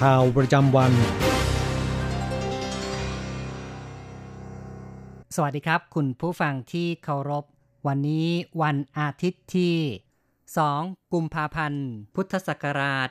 [0.00, 0.92] ข่าวประจำวัน
[5.34, 7.44] สวัสดีครับ คุณผู้ฟังที่เคารพ
[7.86, 8.28] วันนี้
[8.62, 9.76] วันอาทิตย์ที่
[10.44, 13.08] 2 กุมภาพันธ์ พุทธศักราช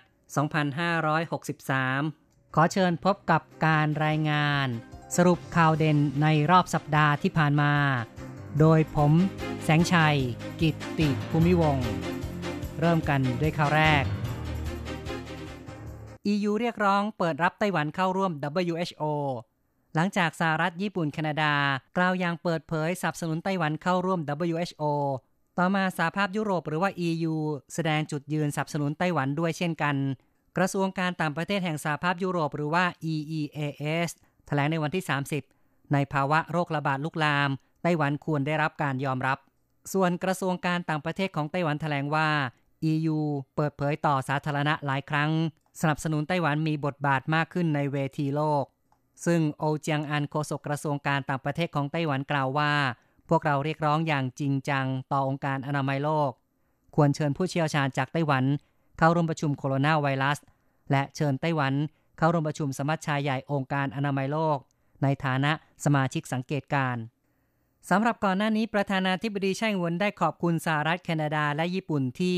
[1.26, 4.68] 2563 ขอเชิญพบกับการรายงาน
[5.16, 7.74] สรุปข่าวเด่นในรอบสัปดาห์ที่ผ่านมา
[8.60, 9.12] โดยผม
[9.64, 10.18] แสงชัย
[10.62, 11.78] กิตติภูมิวง
[12.80, 14.06] เริ่มกันด้วยข่าวแรก
[16.34, 18.32] EU เรียกร้องเปิดรับไต้หวันเข้าร่วม
[18.74, 19.04] WHO
[19.96, 21.54] หลังจากสหรัฐญี่ปุ่นแคนาดา
[21.98, 24.20] กล่าวอย่างเปิดเผยสนับสนุนไต้หวันเข้าร่วม
[24.56, 24.84] WHO
[25.58, 27.34] ต่อมาสหภาพยุโรปหรือว่า EU
[27.74, 29.96] แสดงจุดยืนสนับสนุนไต้หวันด้วยเช่นกัน
[30.58, 34.10] กระทรวงการต่างประเทศแห่งสหภาพยุโรปหรือว่า EEAS
[34.48, 35.04] แถลงในวันที่
[35.48, 37.50] 30 ในภาวะโรคระบาดลุกลาม
[37.84, 39.38] ไต้หวันควรได้รับการยอมรับ
[39.94, 42.28] ส่วนกระทรวงการต่างประเทศของไต้หวันแถลงว่า
[42.92, 43.18] EU
[43.56, 45.32] เปิดเผยต่อสาธารณะหลายครั้ง
[45.82, 48.66] สนับสนุนไต้หวันมีบทบาทมากขึ้นในเวทีโลก
[49.26, 52.72] ซึ่งโอเจียงอันโฆษกกระทรวงการต่างประเทศของไต้หวันกล่าวว่า
[53.30, 56.32] พวกเราเรียกร้องอย่างจริงจังต่อองค์การอนามัยโลก
[56.96, 58.44] ควรเชิญผู้เชี่ยวชาญจากไต้หวัน
[58.98, 60.40] เข้าร่วมประชุมโคโรนาไวรัส
[60.92, 61.74] และเชิญไต้หวัน
[62.18, 64.58] เข้าร่วมประชุมสมัชชาใหญ่องค์การอนามัยโลก
[65.04, 65.52] ในฐานะ
[65.86, 66.98] สมาชิกสังเกตการ
[67.90, 72.38] สำหรับก่อนหน้านี้ประธานาธิบดีไช่งวนได้ขอบคุณสหรัฐแคนาดาและญี่ปุ่นที่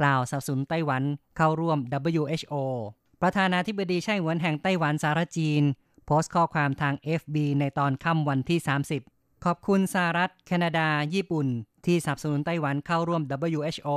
[0.00, 1.02] กล่าวสนับสนุนไต้หวัน
[1.36, 1.78] เข้าร่วม
[2.18, 2.54] WHO
[3.22, 5.62] ประธานาธิบดีไช่หวนแห่งไต้หวันสารจีน
[6.06, 8.58] โพสต์ข้อความทาง FB ในตอนค่ำวันที่
[9.02, 11.46] 30 ขอบคุณสหรัฐ แคนาดา ญี่ปุ่น
[11.86, 13.22] ที่สนับสนุนไต้หวันเข้าร่วม
[13.58, 13.88] WHO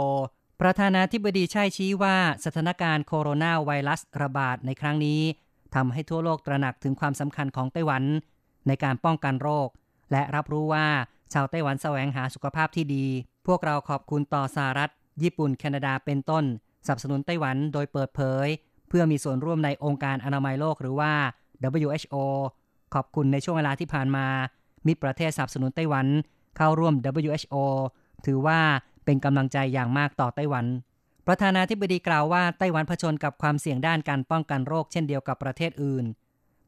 [0.62, 5.22] ประธานาธิบดีไช่ชี้ว่าสถานการณ์โคโรนาไวรัสระบาดในครั้งนี้
[5.76, 8.04] ทำให้ทั่วโลกตระหนักถึงความสำคัญของไต้หวัน
[8.68, 9.68] ในการป้องกันโรค
[10.12, 10.88] และรับรู้ว่า
[11.34, 13.06] ชาวไต้หวันแสวงหาสุขภาพที่ดี
[13.48, 14.92] พวกเราขอบคุณต่อสหรัฐ
[15.24, 16.44] ญี่ปุ่นแคนาดาเป็นต้น
[16.86, 18.48] สนับสนุนไต้หวันโดยเปิดเผย
[18.90, 21.14] เพื่อมีส่วนร่วมในองค์การอนามัยโลกหรือว่า
[21.80, 22.16] WHO
[22.94, 24.26] ขอบคุณในช่วงเวลาที่ผ่านมา
[24.88, 26.08] มีประเทศสนับสนุนไต้หวัน
[26.58, 26.94] เข้าร่วม
[27.30, 27.56] WHO
[28.26, 28.60] ถือว่า
[29.06, 30.66] เป็นกำลังใจอย่างมากต่อไต้หวัน
[31.28, 36.06] ประธานาธิบดีกล่าวว่าไต้หวันเผชิญกับความเสี่ยงด้านการป้องกันโรคเช่นเดียวกับประเทศอื่น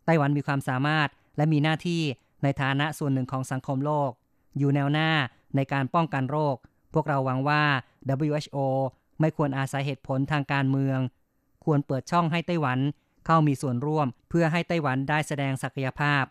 [0.06, 2.02] ไต้หวันมีความสามารถและมีหน้าที่
[2.44, 4.12] ในฐานะส่วนหนึ่งของสังคมโลก
[4.58, 5.10] อยู่แนวหน้า
[5.56, 6.56] ในการป้องกันโรค
[6.94, 7.64] พวกเราหวังว่า
[8.30, 8.58] WHO
[9.20, 11.00] ไม่ควรอาศัยเหตุผลทางการเมือง
[11.66, 12.80] ควรเปิดช่องให้ไต้หวัน
[13.26, 16.24] เข้ามีส่วนร่วม เพื่อให้ไต้หวันได้แสดงศักยภาพ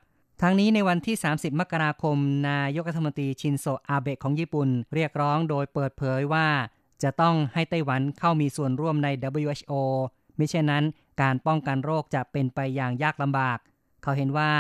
[0.43, 2.17] ทั้งนี้ในวันที่ 30 มกราคม
[2.49, 6.49] นายกรัฐมนตรีชินโซอาเบะของญี่ปุ่น เรียกร้องโดยเปิดเผยว่า
[7.03, 9.09] จะต้องให้ไต้หวันเข้ามีส่วนร่วมใน
[9.43, 9.73] WHO
[10.39, 10.85] มิเช่นนั้น
[11.23, 13.59] การป้องกันโรคจะเป็นไปอย่างยากลำบาก
[14.03, 14.51] เขาเห็นว่า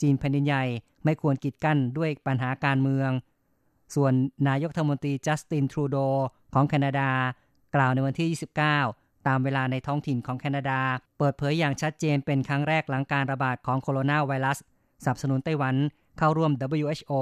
[0.00, 0.64] จีนแผ่นดินใหญ่
[1.04, 3.10] ไม่ควรกีดกั้นด้วยปัญหาการเมือง
[3.94, 4.12] ส่วน
[4.48, 5.96] นายกรัฐมนตรีจัสตินทรูโด
[6.54, 7.10] ของแคนาดา
[7.74, 8.28] กล่าวในวันที่
[8.78, 10.80] 29 ตามเวลาในท้องถิ่นของแคนาดา
[11.18, 14.58] เปิดเผยอย่างชัดเจนเป็นครั้งแรกหลังการระบาดของโคโรนาไวรัส
[15.04, 15.76] สนับสนุนไต้หวัน
[16.18, 17.12] เข้าร่วม WHO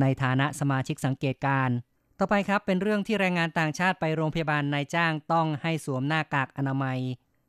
[0.00, 1.70] ในฐานะสมาชิกสังเกตการ
[2.18, 6.98] ต่อไปครับเป็นเรื่องที่แรงงานต่างชาติไปโรงพยาบาลนายจ้างต้องให้สวมหน้ากากอนามัย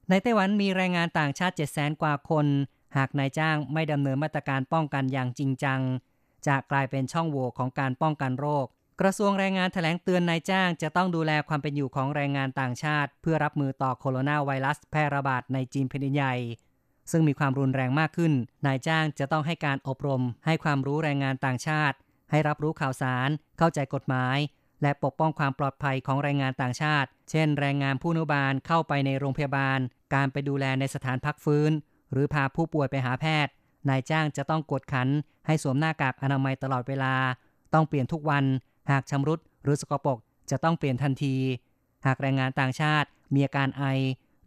[0.09, 2.45] ในไต้หวันมีแรงงานต่างชาติ700,000 กว่าคน
[2.97, 5.79] หากนายจ้างไม่ดำเนินมาตรการป้องกันอย่างจริงจัง
[6.47, 8.65] จะกลายเป็นช่องโหว่ของการป้องกันโรค
[9.01, 16.35] กระทรวงแรงงานแถลงเตือนนายจ้างจะต้องดูแลความเป็นอยู่ของแรงงานต่างชาติ เพื่อรับมือต่อโคโรนาไวรัสแพร่ระบาดในจีนแผ่นดินใหญ่
[17.11, 18.33] ซึ่งมีความรุนแรงมากขึ้น
[18.65, 21.97] นายจ้างจะต้องให้การอบรม ให้ความรู้แรงงานต่างชาติ
[22.31, 24.37] ให้รับรู้ข่าวสาร เข้าใจกฎหมาย
[24.81, 29.79] และปกป้องความปลอดภัยของแรงงานต่างชาติ เช่น แรงงานผู้นุบาลเข้าไปในโรงพยาบาล
[30.13, 31.71] การไปดูแลในสถานพักฟื้น
[32.11, 33.53] หรือพาผู้ป่วยไปหาแพทย์
[33.89, 35.07] นายจ้างจะต้องกดขัน
[35.47, 37.13] ให้สวมหน้ากากอนามัยตลอดเวลา
[37.73, 38.43] ต้องเปลี่ยนทุกวัน
[38.91, 40.17] หากชำรุดหรือสกปรก
[40.51, 41.35] จะต้องเปลี่ยนทันที
[42.05, 43.83] หากแรงงานต่างชาติมีอาการไอ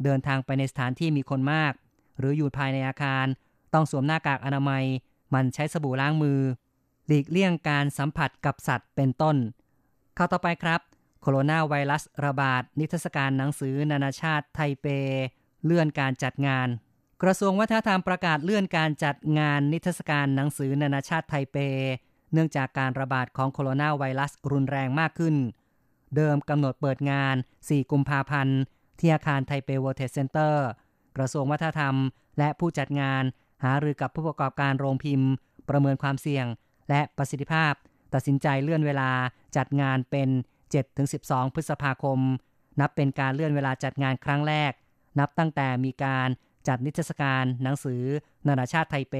[0.04, 1.72] เดินทางไปในสถานที่มีคนมาก
[2.18, 3.26] หรืออยู่ภายในอาคาร
[3.74, 4.84] ต้องสวมหน้ากากอนามัย
[5.34, 6.40] มันใช้สบู่ล้างมือ
[7.06, 9.36] หลีกเลี่ยงการสัมผัสกับสัตว์เป็นต้น
[10.16, 10.80] ข่าต่อไปครับ
[11.20, 14.86] โคโรนาไวรัสระบาด นิทรรศการหนังสือนานาชาติไทเป
[15.64, 16.68] เลื่อนการจัดงาน
[17.22, 21.56] กระทรวงวัฒนธรรมประกาศเลื่อนการจัดงานนิทรรศการหนังสือนานาชาติไทเป
[22.32, 25.36] เนื่องจากการระบาดของโคโรนาไวรัสรุนแรงมากขึ้น
[26.16, 28.58] เดิมกำหนดเปิดงาน 4 กุมภาพันธ์
[28.98, 30.66] ที่อาคารไทเป World Trade Center
[31.16, 31.94] กระทรวงวัฒนธรรม
[32.38, 33.22] และผู้จัดงาน
[33.64, 35.30] หารือกับผู้ประกอบการโรงพิมพ์
[35.68, 36.46] ประเมินความเสี่ยง
[36.88, 37.72] และประสิทธิภาพ
[38.14, 39.10] ตัดสินใจเลื่อนเวลา
[39.56, 40.28] จัดงานเป็น
[40.92, 42.18] 7-12 พฤษภาคม
[42.80, 44.72] นับเป็นการเลื่อนเวลาจัดงานครั้งแรก
[45.18, 46.28] นับตั้งแต่มีการ
[46.68, 48.02] จัดนิทรรศการหนังสือ
[48.46, 49.14] นานาชาติไทเป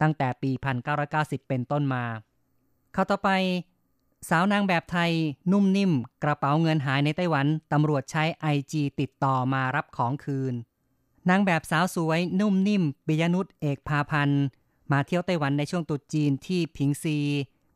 [0.00, 0.50] ตั้งแต่ปี
[1.00, 2.04] 1990 เป็นต้นมา
[2.92, 3.30] เข้าต่อไป
[4.28, 5.12] สาวนางแบบไทย
[5.52, 5.92] นุ่มนิ่ม
[6.24, 10.54] กระเป๋าเงินหายในไต้หวัน ตำรวจใช้ไอจีติดต่อมารับของคืน
[11.28, 14.44] นางแบบสาวสวยนุ่มนิ่มปิยนุษเอกพาพันธ์
[14.92, 17.18] มาเที่ยวไต้หวันในช่วงตุจีนที่ผิงซี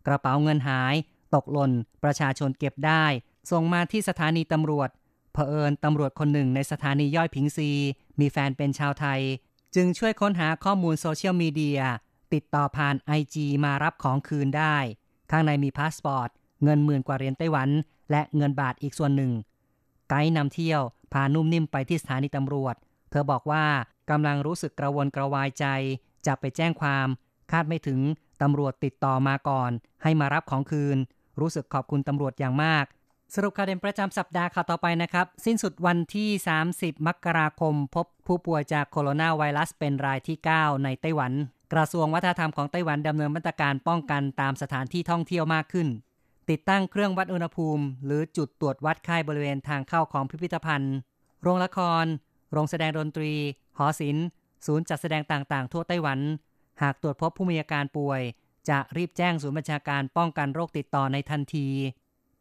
[0.07, 0.95] กระเป๋าเงินหาย
[1.35, 3.05] ตกหล่น ประชาชนเก็บได้
[3.51, 4.89] ส่งมาที่สถานีตำรวจ
[5.37, 7.71] เผอิญตำรวจคนหนึ่งในสถานีย่อยผิงซี
[8.21, 9.21] มีแฟนเป็นชาวไทย
[9.75, 11.81] จึงช่วยค้นหาข้อมูล social media
[12.33, 14.77] ติดต่อผ่าน IG มารับของคืนได้
[15.31, 16.29] ข้างในมีพาสปอร์ต
[16.65, 17.69] เงินหมื่นกว่าเหรียญไต้หวัน
[18.11, 19.33] และเงินบาทอีกส่วนหนึ่ง
[20.09, 22.75] ไกด์นำเที่ยว พานุ่มนิ่มไปที่สถานีตำรวจ
[23.11, 23.65] เธอบอกว่า
[24.11, 25.67] กำลังรู้สึกกระวนกระวายใจ
[26.27, 27.07] จะไปแจ้งความ
[27.51, 28.01] คาดไม่ถึง
[28.43, 29.71] ตำรวจติดต่อมาก่อน
[30.03, 30.99] ให้มารับของคืน
[31.41, 32.85] รู้สึกขอบคุณตำรวจอย่างมาก
[33.35, 36.29] สรุปข่าวเด่นประจำสัปดาห์ข่าวต่อไปนะครับ สิ้นสุดวันที่
[36.69, 41.33] 30 มกราคม พบผู้ป่วยจากโคโรนาไวรัสเป็นรายที่ 9 ในไต้หวัน
[41.73, 45.89] กระทรวงวัฒนธรรมของไต้หวันดำเนินมาตรการป้องกันตามสถานที่ท่องเที่ยวมากขึ้น
[46.51, 50.97] ติดตั้งเครื่องวัดอุณหภูมิ หรือจุดตรวจวัดไข้บริเวณทางเข้าของพิพิธภัณฑ์
[51.43, 52.05] โรงละคร
[52.53, 53.33] โรงแสดงดนตรี
[53.79, 54.27] หอศิลป์
[54.67, 56.19] ศูนย์จัดแสดงต่างๆ ทั่วไต้หวัน
[56.83, 58.21] หากตรวจพบผู้มีอาการป่วย
[58.69, 61.69] จะรีบแจ้งศูนย์บัญชาการป้องกันโรคติดต่อในทันที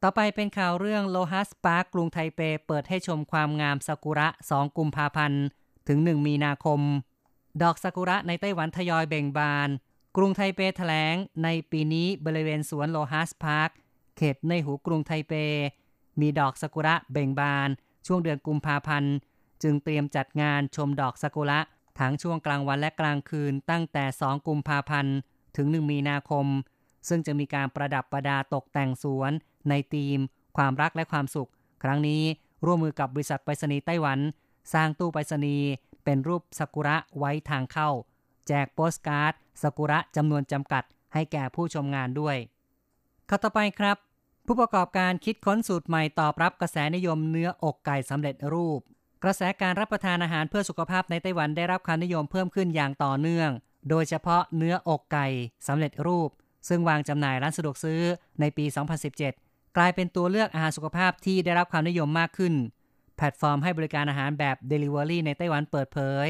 [0.08, 5.44] ต่อไปเป็นข่าวเรื่อง LOHAS Park กรุงไทเปเปิดให้ชมความงามซากุระ 2 กุมภาพันธ์
[5.88, 6.82] ถึง 1 มีนาคม
[7.62, 9.70] ดอกซากุระในไต้หวันทยอยเบ่งบาน
[10.18, 13.70] กรุงไทเปแถลงในปีนี้บริเวณสวน LOHAS Park
[14.18, 15.34] เขตเน่ยหูกรุงไทเป
[16.20, 17.70] มีดอกซากุระเบ่งบาน
[18.08, 19.14] ช่วงเดือนกุมภาพันธ์
[19.64, 21.60] จึงเตรียมจัดงานชมดอกซากุระ
[22.00, 25.16] ทั้งช่วงกลางวันและกลางคืนตั้งแต่ 2 กุมภาพันธ์
[25.56, 26.48] ถึง 1 มีนาคม
[27.10, 29.32] ซึ่งจะมีการประดับประดาตกแต่งสวน
[29.70, 30.20] ในธีม
[30.58, 31.50] ความรักและความสุข
[31.84, 32.24] ครั้งนี้
[32.66, 34.20] ร่วมมือกับบริษัทไปรษณีย์ไต้หวัน
[34.74, 35.68] สร้างตู้ไปรษณีย์
[36.04, 37.90] เป็นรูปซากุระไว้ทางเข้า
[38.48, 42.38] แจกโปสการ์ดซากุระจำนวนจำกัด ให้แก่ผู้ชมงานด้วย
[43.30, 43.98] ข้าต่อไปครับ
[44.46, 48.80] ผู้ประกอบการคิดค้นสูตรใหม่ตอบรับกระแสนิยมเนื้ออกไก่สำเร็จรูป
[49.24, 53.50] กระแสการรับประทานอาหารเพื่อสุขภาพในไต้หวันได้รับความนิยมเพิ่มขึ้นอย่างต่อเนื่อง
[53.90, 55.28] โดยเฉพาะเนื้ออกไก่
[55.68, 56.30] สำเร็จรูป
[56.68, 58.02] ซึ่งวางจำหน่ายร้านสะดวกซื้อ
[58.40, 58.66] ในปี
[59.22, 62.54] 2017 กลายเป็นตัวเลือกอาหารสุขภาพที่ได้รับความนิยมมากขึ้น
[63.16, 66.28] แพลตฟอร์มให้บริการอาหารแบบ Delivery ในไต้หวันเปิดเผย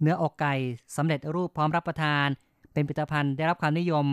[0.00, 0.54] เนื้ออกไก่
[0.96, 2.26] สำเร็จรูปพร้อมรับประทาน
[2.72, 4.06] เป็นผลิตภัณฑ์ได้รับความนิยม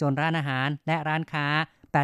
[0.00, 1.46] จนร้านอาหารและร้านค้า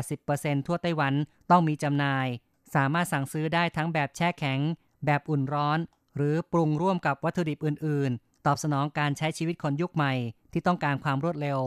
[0.04, 1.14] 80%ทั่วไต้หวัน
[1.50, 2.26] ต้องมีจำหน่าย
[2.74, 4.60] สามารถสั่งซื้อได้ทั้งแบบแช่แข็ง
[5.06, 5.78] แบบอุ่นร้อน
[6.16, 10.12] หรือปรุงร่วมกับวัตถุดิบอื่น ๆ ตอบสนองการใช้ชีวิตคนยุคใหม่
[10.52, 11.58] ที่ต้องการความรวดเร็ว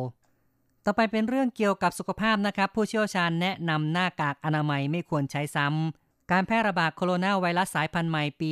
[0.86, 8.50] ต่อไปเป็นเรื่องเกี่ยวกับสุขภาพนะครับ ผู้เชี่ยวชาญแนะนำหน้ากากอนามัยไม่ควรใช้ซ้ำ การแพร่ระบาดโคโรนาไวรัสสายพันธุ์ใหม่ปี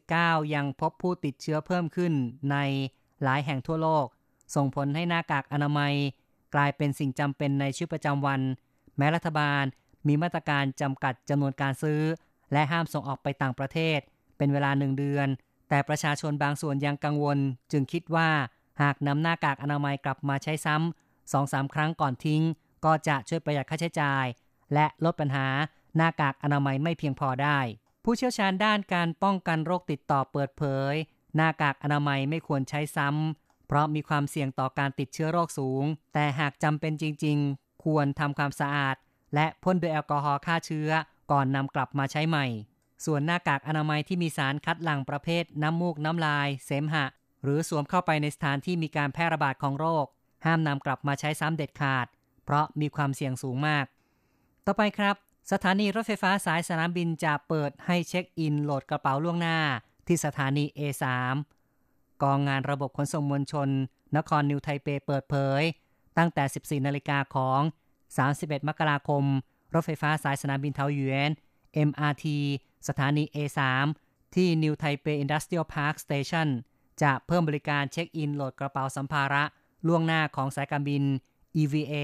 [0.00, 2.12] 2019 ยังพบผู้ติดเชื้อเพิ่มขึ้น
[2.50, 2.56] ใน
[3.22, 4.06] หลายแห่งทั่วโลก
[4.54, 5.94] ส่งผลให้หน้ากากอนามัย
[6.54, 8.40] กลายเป็นสิ่งจำเป็นในชีวิตประจำวัน
[8.96, 9.64] แม้รัฐบาล
[10.06, 12.02] มีมาตรการจำกัดจำนวนการซื้อ
[12.52, 13.98] และห้ามส่งออกไปต่างประเทศ
[14.36, 15.28] เป็นเวลาหนึ่งเดือน
[15.68, 17.38] แต่ประชาชนบางส่วนยังกังวล
[17.72, 18.28] จึงคิดว่า
[18.82, 22.42] หากนำหน้ากากอนามัยกลับมาใช้ซ้ำ สองสามครั้งก่อนทิ้ง
[22.84, 24.26] ก็จะช่วยประหยัดค่าใช้จ่าย
[24.74, 25.48] และลดปัญหา
[25.96, 27.58] หน้ากากอนามัยไม่เพียงพอได้
[28.04, 30.94] ผู้เชี่ยวชาญด้านการป้องกันโรคติดต่อเปิดเผย
[31.36, 38.96] หน้ากากอนามัยไม่ควรใช้ซ้ำเพราะมีความเสี่ยงต่อการติดเชื้อโรคสูง แต่หากจำเป็นจริง ๆ ควรทำความสะอาด
[39.34, 40.90] และพ่นด้วยแอลกอฮอล์ฆ่าเชื้อ
[41.32, 42.46] ก่อนนำกลับมาใช้ใหม่
[43.04, 47.06] ส่วนหน้ากากอนามัยที่มีสารคัดหลั่งประเภทน้ำมูกน้ำลาย เสมหะ
[47.42, 50.06] หรือสวมเข้าไปในสถานที่มีการแพร่ระบาดของโรค
[50.44, 52.06] ห้ามนำกลับมาใช้ซ้ำเด็ดขาด
[52.44, 53.84] เพราะมีความเสี่ยงสูงมาก
[54.66, 55.16] ต่อไปครับ
[55.52, 59.58] สถานีรถไฟฟ้าสายสนามบินจะเปิดให้เช็คอินโหลดกระเป๋าล่วงหน้า
[60.06, 61.04] ที่สถานี A3
[62.22, 63.68] กองงานระบบขนส่งมวลชน
[64.16, 65.62] นครนิวไทเปเปิดเผย
[66.18, 67.60] ตั้งแต่ 14 นาฬิกาของ
[68.14, 69.24] 31 มกราคม
[69.74, 71.30] รถไฟฟ้าสายสนามบินเถาหยวน
[71.88, 72.26] MRT
[72.88, 73.60] สถานี A3
[74.34, 76.48] ที่ New Taipei Industrial Park Station
[77.02, 79.44] จะเพิ่มบริการเช็คอินโหลดกระเป๋าสัมภาระ
[79.86, 81.02] ล่วงหน้าของสายการบิน
[81.60, 81.94] EVA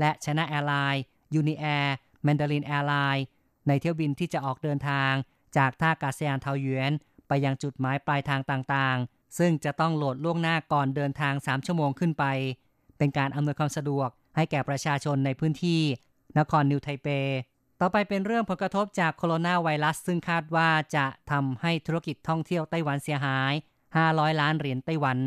[0.00, 1.02] และ China Airlines
[1.40, 1.86] Uniair
[2.26, 3.24] Mandarin Airlines
[3.68, 5.12] ในเที่ยวบินที่จะออกเดินทาง
[5.56, 6.92] จากท่าอากาศยานเทาหยวน
[7.28, 12.24] ไปยังจุดหมายปลายทางต่างๆ ซึ่งจะต้องโหลดล่วงหน้าก่อนเดินทาง 3 ชั่วโมงขึ้นไป
[12.98, 15.82] เป็นการอำนวยความสะดวกให้แก่ประชาชนในพื้นที่
[16.38, 17.08] นครนิวไทเป
[17.80, 23.52] ต่อไปเป็นเรื่องผลกระทบจากโคโรนาไวรัส ซึ่งคาดว่าจะทำให้ธุรกิจท่องเที่ยวไต้หวันเสียหาย
[23.96, 25.18] 500 ล้านเหรียญไต้หวัน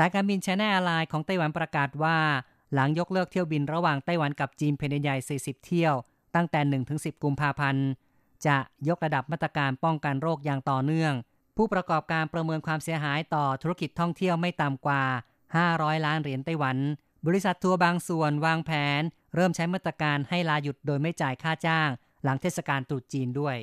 [0.00, 2.18] สายการบิน China Airlines ของไต้หวันประกาศว่า
[2.74, 5.94] หลังยกเลิกเที่ยวบินระหว่างไต้หวันกับจีนแผ่นใหญ่ 40 เที่ยว
[6.34, 6.60] ตั้งแต่
[6.92, 7.86] 1-10 กุมภาพันธ์
[8.46, 8.56] จะ
[8.88, 11.14] ยกระดับมาตรการป้องกันโรคอย่างต่อเนื่อง
[11.56, 15.02] ผู้ประกอบการประเมินความเสียหายต่อธุรกิจท่องเที่ยวไม่ต่ำกว่า
[15.54, 16.76] 500 ล้านเหรียญไต้หวัน
[17.26, 19.02] บริษัททัวร์บางส่วนวางแผน
[19.34, 21.88] เริ่มใช้มาตรการให้ลาหยุดโดยไม่จ่ายค่าจ้าง
[22.24, 23.56] หลังเทศกาลตรุษจีนด้วย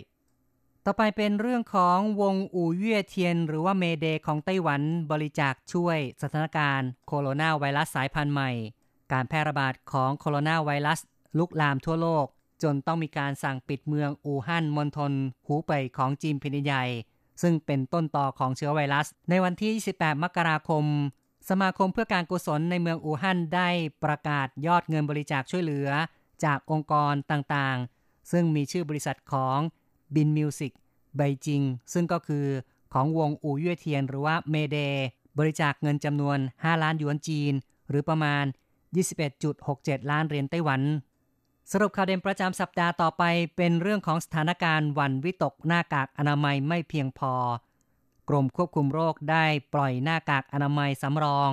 [0.87, 8.51] ต่อไปเป็นเรื่องของวงอู่เย่เทียน หรือว่า Mayday ของไต้หวันบริจาคช่วยสถานการณ์โคโรนาไวรัสสายพันธุ์ใหม่
[9.11, 10.99] การแพร่ระบาดของโคโรนาไวรัส
[11.37, 12.25] ลุกลามทั่วโลก
[12.63, 15.11] จนต้องมีการสั่งปิดเมืองอู่ฮั่นมณฑล
[15.47, 16.83] หูเป่ยของจีนแผ่นดินใหญ่
[17.41, 20.83] ซึ่งเป็นต้นตอของเชื้อไวรัส ในวันที่28มกราคม
[21.49, 23.69] สมาคมเพื่อการกุศลในเมืองอู่ฮั่นได้
[24.03, 25.89] ประกาศยอดเงินบริจาคช่วยเหลือ
[26.43, 29.59] จากองค์กรต่างๆ ซึ่งมีชื่อบริษัทของ
[30.15, 30.71] บินมิวสิก
[31.17, 31.61] ไบจิง
[31.93, 32.45] ซึ่งก็คือ
[32.93, 34.77] ของวงอู่เย่เทียนหรือว่าเมเด
[35.37, 37.53] บริจาคเงินจำนวน 5 ล้านหยวนจีน
[37.89, 38.45] หรือประมาณ
[39.27, 40.81] 21.67 ล้านเหรียญไต้หวัน
[41.71, 43.23] สรุปข่าวเด่นประจำสัปดาห์ต่อไป
[43.55, 47.33] เป็นเรื่องของสถานการณ์วันวิตกหน้ากากอนามัยไม่เพียงพอ
[48.29, 51.49] กรมควบคุมโรคได้ปล่อยหน้ากากอนามัยสำรอง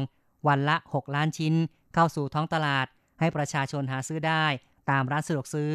[0.49, 1.55] วันละ 6 ล้านชิ้น
[1.95, 2.87] เข้าสู่ท้องตลาด
[3.21, 4.45] ให้ประชาชนหาซื้อได้
[4.91, 5.73] ตามร้านสะดวกซื้อ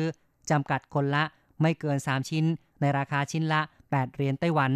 [0.50, 1.24] จำกัดคนละ
[1.62, 2.46] ไม่เกิน 3 ชิ้น
[2.82, 4.72] ในราคาชิ้นละ 8 เหรียญไต้หวัน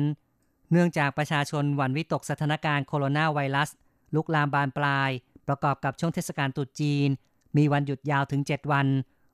[0.72, 3.70] เนื่องจากประชาชนหวั่นวิตกสถานการณ์โคโรนาไวรัส
[4.16, 5.12] ลุกลามบานปลาย
[5.48, 7.10] ประกอบกับช่วงเทศกาลตรุษจีน
[7.58, 8.88] มีวันหยุดยาวถึง 7 วัน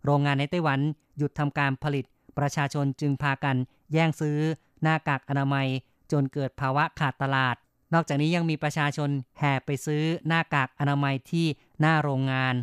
[0.05, 0.79] โรงงานในไต้หวัน
[1.17, 2.05] หยุดทำการผลิต
[2.37, 3.55] ประชาชนจึงพากัน
[3.93, 4.37] แย่งซื้อ
[4.81, 5.67] หน้ากากอนามัย
[6.11, 7.55] จนเกิดภาวะขาดตลาด
[7.93, 11.45] นอกจากนี้ยังมีประชาชนแห่ไปซื้อหน้ากากอนามัยที่
[11.79, 12.55] หน้าโรงงาน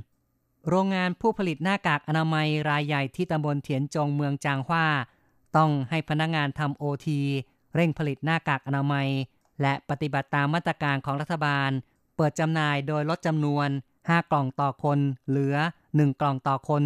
[0.69, 4.87] โรงงานผู้ผลิตหน้ากากอนามัยรายใหญ่ที่ตำบลเถียนจงเมืองจางฮวา
[5.57, 7.21] ต้องให้พนักงานทำโอที
[7.75, 9.09] เร่งผลิตหน้ากากอนามัย
[9.63, 11.71] และปฏิบัติตามมาตรการของรัฐบาล
[12.17, 13.69] เปิดจำหน่ายโดยลดจำนวน
[14.01, 15.57] 5 กล่องต่อคน เหลือ
[15.89, 16.83] 1 กล่องต่อคน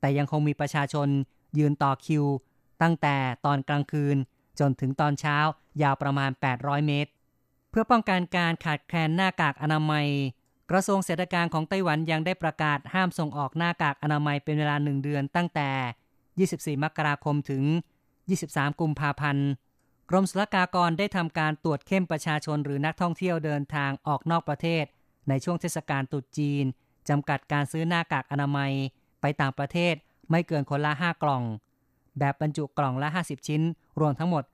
[0.00, 1.08] แต่ยังคงมีประชาชน
[1.58, 2.24] ยืนต่อคิว
[2.82, 4.16] ตั้งแต่ตอนกลางคืน
[4.60, 5.36] จนถึงตอนเช้า
[5.82, 7.10] ยาวประมาณ 800 เมตร
[7.70, 10.06] เพื่อป้องกันการขาดแคลนหน้ากากอนามัย
[10.74, 17.62] กระทรวงเศรษฐการของไต้หวันยังได้ประกาศห้ามส่งออกหน้ากากอนามัยเป็นเวลาหนึ่งเดือนตั้งแต่ 24 มกราคมถึง
[18.22, 19.48] 23 กุมภาพันธ์
[20.10, 24.84] กรมศุลกากรได้ทำการตรวจเข้มประชาชนหรือนักท่องเที่ยวเดินทางออกนอกประเทศ
[25.28, 26.64] ในช่วงเทศกาลตรุษจีน
[27.08, 28.72] จำกัดการซื้อหน้ากากอนามัย
[29.20, 29.94] ไปต่างประเทศ
[30.30, 31.42] ไม่เกินคนละ 5 กล่อง
[32.18, 33.62] แบบบรรจุกล่องละ 50 ชิ้น
[34.00, 34.44] รวมทั้งหมด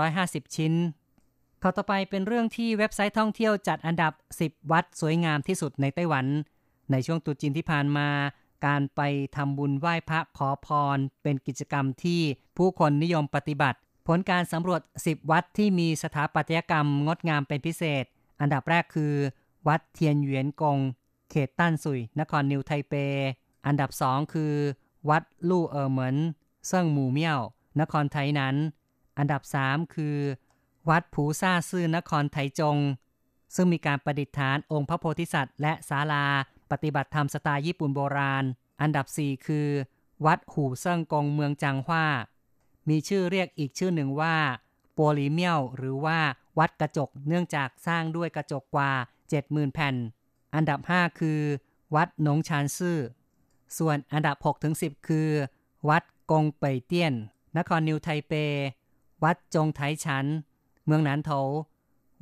[0.00, 0.72] 250 ชิ้น
[1.64, 6.26] ข่าวต่อไปเป็นเรื่องที่เว็บไซต์ท่องเที่ยวจัดอันดับ 10 วัดสวยงามที่สุดในไต้หวัน
[6.90, 8.08] ในช่วงตุจีนที่ผ่านมา
[8.66, 9.00] การไป
[9.36, 12.20] ทำบุญไหว้พระขอพร เป็นกิจกรรมที่
[12.56, 18.04] ผู้คนนิยมปฏิบัติ ผลการสำรวจ 10 วัดที่มีสถาปัตยกรรมงดงามเป็นพิเศษ
[18.40, 19.14] อันดับแรกคือ
[19.68, 20.78] วัดเทียนเหวียนกง
[21.30, 22.94] เขตต้านสุย นครนิวไทเป
[23.66, 24.54] อันดับสองคือ
[25.08, 26.16] วัดลู่เออเหมิน
[26.66, 27.40] เซิ่งหมู่เมี่ยว
[27.80, 28.54] นครไทนั้น
[29.18, 30.16] อันดับสามคือ
[30.90, 32.78] วัดผูซ่าซื่อนครไทจง
[33.54, 36.26] ซึ่งมีการประดิษฐานองค์พระโพธิสัตว์และศาลา
[36.70, 38.44] ปฏิบัติธรรมสไตล์ญี่ปุ่นโบราณ
[38.80, 39.68] อันดับ 4 คือ
[40.26, 42.06] วัดหูเซิงกงเมืองจังหว้า
[42.88, 44.36] มีชื่อเรียกอีกชื่อหนึ่งว่า
[44.94, 46.18] โปลีเมียวหรือว่า
[46.58, 48.90] วัดกระจกเนื่องจากสร้างด้วยกระจกกว่า
[49.32, 49.94] 70,000 แผ่น
[50.54, 51.40] อันดับ 5 คือ
[51.94, 52.98] วัดหนงชานซื่อ
[53.78, 54.36] ส่วนอันดับ
[54.72, 55.28] 6-10 คือ
[55.88, 57.12] วัดกงเป่ยเตี้ยน
[57.56, 58.32] นครนิวไทเป
[59.24, 60.26] วัดจงไทฉัน
[60.86, 61.30] เมืองหนานโถ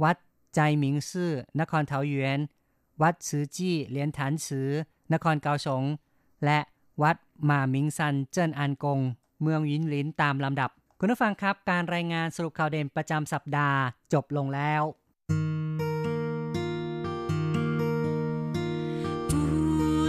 [0.02, 0.16] วัด
[0.54, 2.40] ใจหมิงซื่อนครเทาหยวน
[3.02, 4.68] วัดซือจี้เลียนฐานซือ
[5.12, 5.84] นครเกาสง
[6.44, 6.58] และ
[7.02, 9.00] วัดหมาหมิงซันเจิ้นอันกง
[9.42, 13.80] เมืองยินหลินตามลำดับ คุณผู้ฟังครับ การรายงานสรุปข่าวเด่นประจำสัปดาห์
[14.12, 14.82] จบลงแล้ว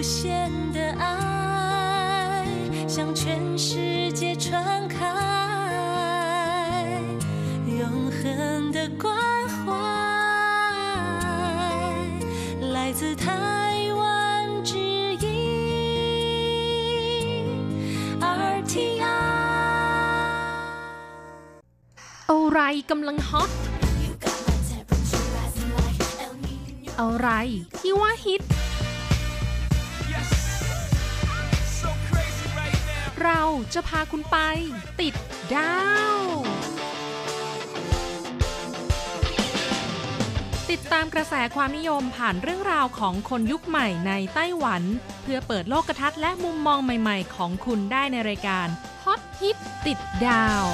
[0.02, 0.41] 无限
[22.92, 23.50] กำลังฮอต
[27.00, 27.30] อะไร
[27.80, 28.42] ที่ว่าฮิต
[33.24, 33.42] เรา
[33.74, 34.38] จะพาคุณไป
[35.02, 35.14] ติด
[35.56, 35.80] ดา
[36.18, 36.20] ว
[40.70, 44.84] ติดตามกระแสความนิยมผ่านเรื่องราวของคนยุคใหม่ในไต้หวัน
[45.22, 48.68] เพื่อเปิดโลกทัศน์และมุมมองใหม่ ๆ ของคุณได้ในรายการ
[49.04, 50.66] ฮอตฮิตติดดาว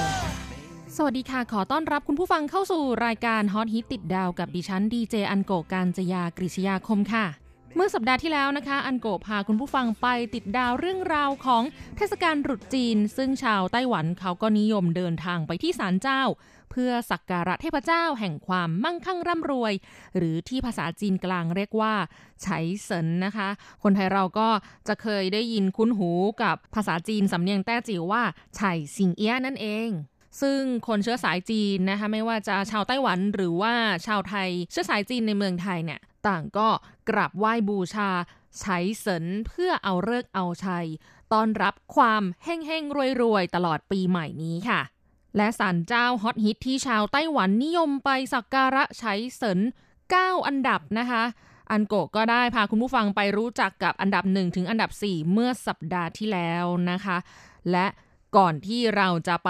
[1.00, 7.26] สวัสดีค่ะ ขอต้อนรับคุณผู้ฟังเข้าสู่รายการฮอตฮิตติดดาวกับดิฉันดีเจอันโกการจยากริชยาคมค่ะ
[7.76, 11.64] เมื่อสัปดาห์ที่แล้วนะคะ อันโกพาคุณผู้ฟังไปติดดาวเรื่องราวของ
[11.98, 16.22] เทศกาลตรุษจีน ซึ่งชาวไต้หวันเขาก็นิยมเดินทางไปที่ศาลเจ้า
[16.72, 19.74] เพื่อสักการะเทพเจ้าแห่งความมั่งคั่งร่ำรวย
[20.18, 21.94] หรือที่ภาษาจีนกลางเรียกว่า
[22.42, 23.50] 财神 นะคะ
[23.84, 24.50] คนไทยเราก็
[24.88, 26.12] จะเคยได้ยินคุ้นหู
[26.44, 28.24] กับภาษาจีนสำเนียงแต้จิ๋วว่า
[28.56, 28.62] ไฉ
[28.96, 29.92] สิงเอี้ยนั่นเอง
[30.42, 33.74] ซึ่งคนเชื้อสายจีนนะคะไม่ว่าจะชาวไต้หวันหรือว่า
[34.08, 36.70] ชาวไทย เชื้อสายจีนในเมืองไทยเนี่ยต่างก็
[37.10, 38.10] กราบไหว้บูชา
[38.60, 40.88] ใช้เสนเพื่อเอาเลิกเอาชัย
[41.34, 44.82] ต้อนรับความเฮ่งเฮ่งรวยรวยๆ ตลอดปีใหม่นี้ค่ะ
[45.38, 49.60] และศาลเจ้าฮอตฮิตที่ชาวไต้หวันนิยมไปสักการะใช้เสน
[50.08, 51.24] 9 อันดับนะคะ
[51.72, 57.18] อันโกก็ได้พาคุณผู้ฟังไปรู้จักกับอันดับ 1 ถึงอันดับ 4 เมื่อสัปดาห์ที่แล้วนะคะ
[57.72, 57.88] และ
[58.38, 59.50] ก่อนที่เราจะไป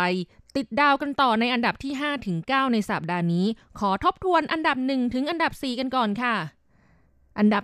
[0.56, 3.46] ติดดาวกันต่อในอันดับที่ 5 ถึง 9 ในสัปดาห์นี้
[3.80, 6.36] ขอทบทวนอันดับ 1 ถึงอันดับ 4 กันก่อนค่ะ
[7.38, 7.63] อันดับ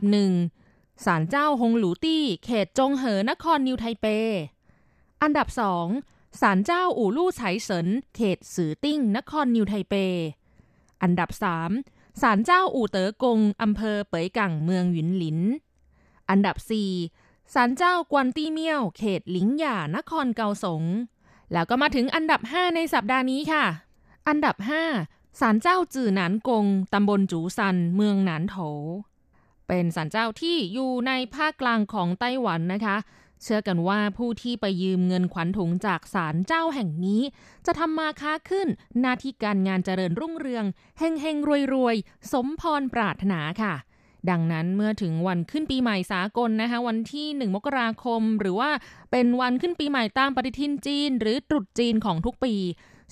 [0.53, 4.05] 1 ศาลเจ้าฮงหลูตี้ เขตจงเหอนครนิวไทเป
[5.21, 5.47] อันดับ
[5.93, 9.93] 2 ศาลเจ้าอู่ลู่ไฉเสิน เขตสือติ้ง นครนิวไทเป
[11.01, 11.29] อันดับ
[11.75, 15.39] 3 ศาลเจ้าอู่เต๋อกง อำเภอเป๋ยกังเมืองหวินหลิน
[16.29, 16.55] อันดับ
[17.05, 20.83] 4ศาลเจ้ากวนตี้เมี่ยว เขตหลิงหย่านครเกาสง
[21.53, 23.65] แล้วก็มาถึงอันดับ 5 ในสัปดาห์นี้ค่ะ
[24.27, 24.55] อันดับ
[24.97, 28.55] 5ศาลเจ้าจื่อหนานกง ตำบลจูซัน เมืองหนานโถ
[29.67, 32.97] เป็นศาลเจ้าที่อยู่ในภาคกลางของไต้หวันนะคะ
[33.43, 37.21] เชื่อกันว่าผู้ที่ไปยืมเงินขวัญถุงจากศาลเจ้าแห่งนี้
[37.65, 38.67] จะทำมาค้าขึ้น
[38.99, 40.65] หน้าที่การงานเจริญรุ่งเรือง
[40.99, 41.95] เฮงเฮงรวยรวย
[42.31, 43.73] สมพรปรารถนาค่ะ
[44.29, 48.69] ดังนั้นเมื่อถึงวันขึ้นปีใหม่สากลนะคะวันที่ 1 มกราคม หรือว่า
[49.11, 52.53] เป็นวันขึ้นปีใหม่ตามปฏิทินจีน หรือตรุษจีนของทุกปี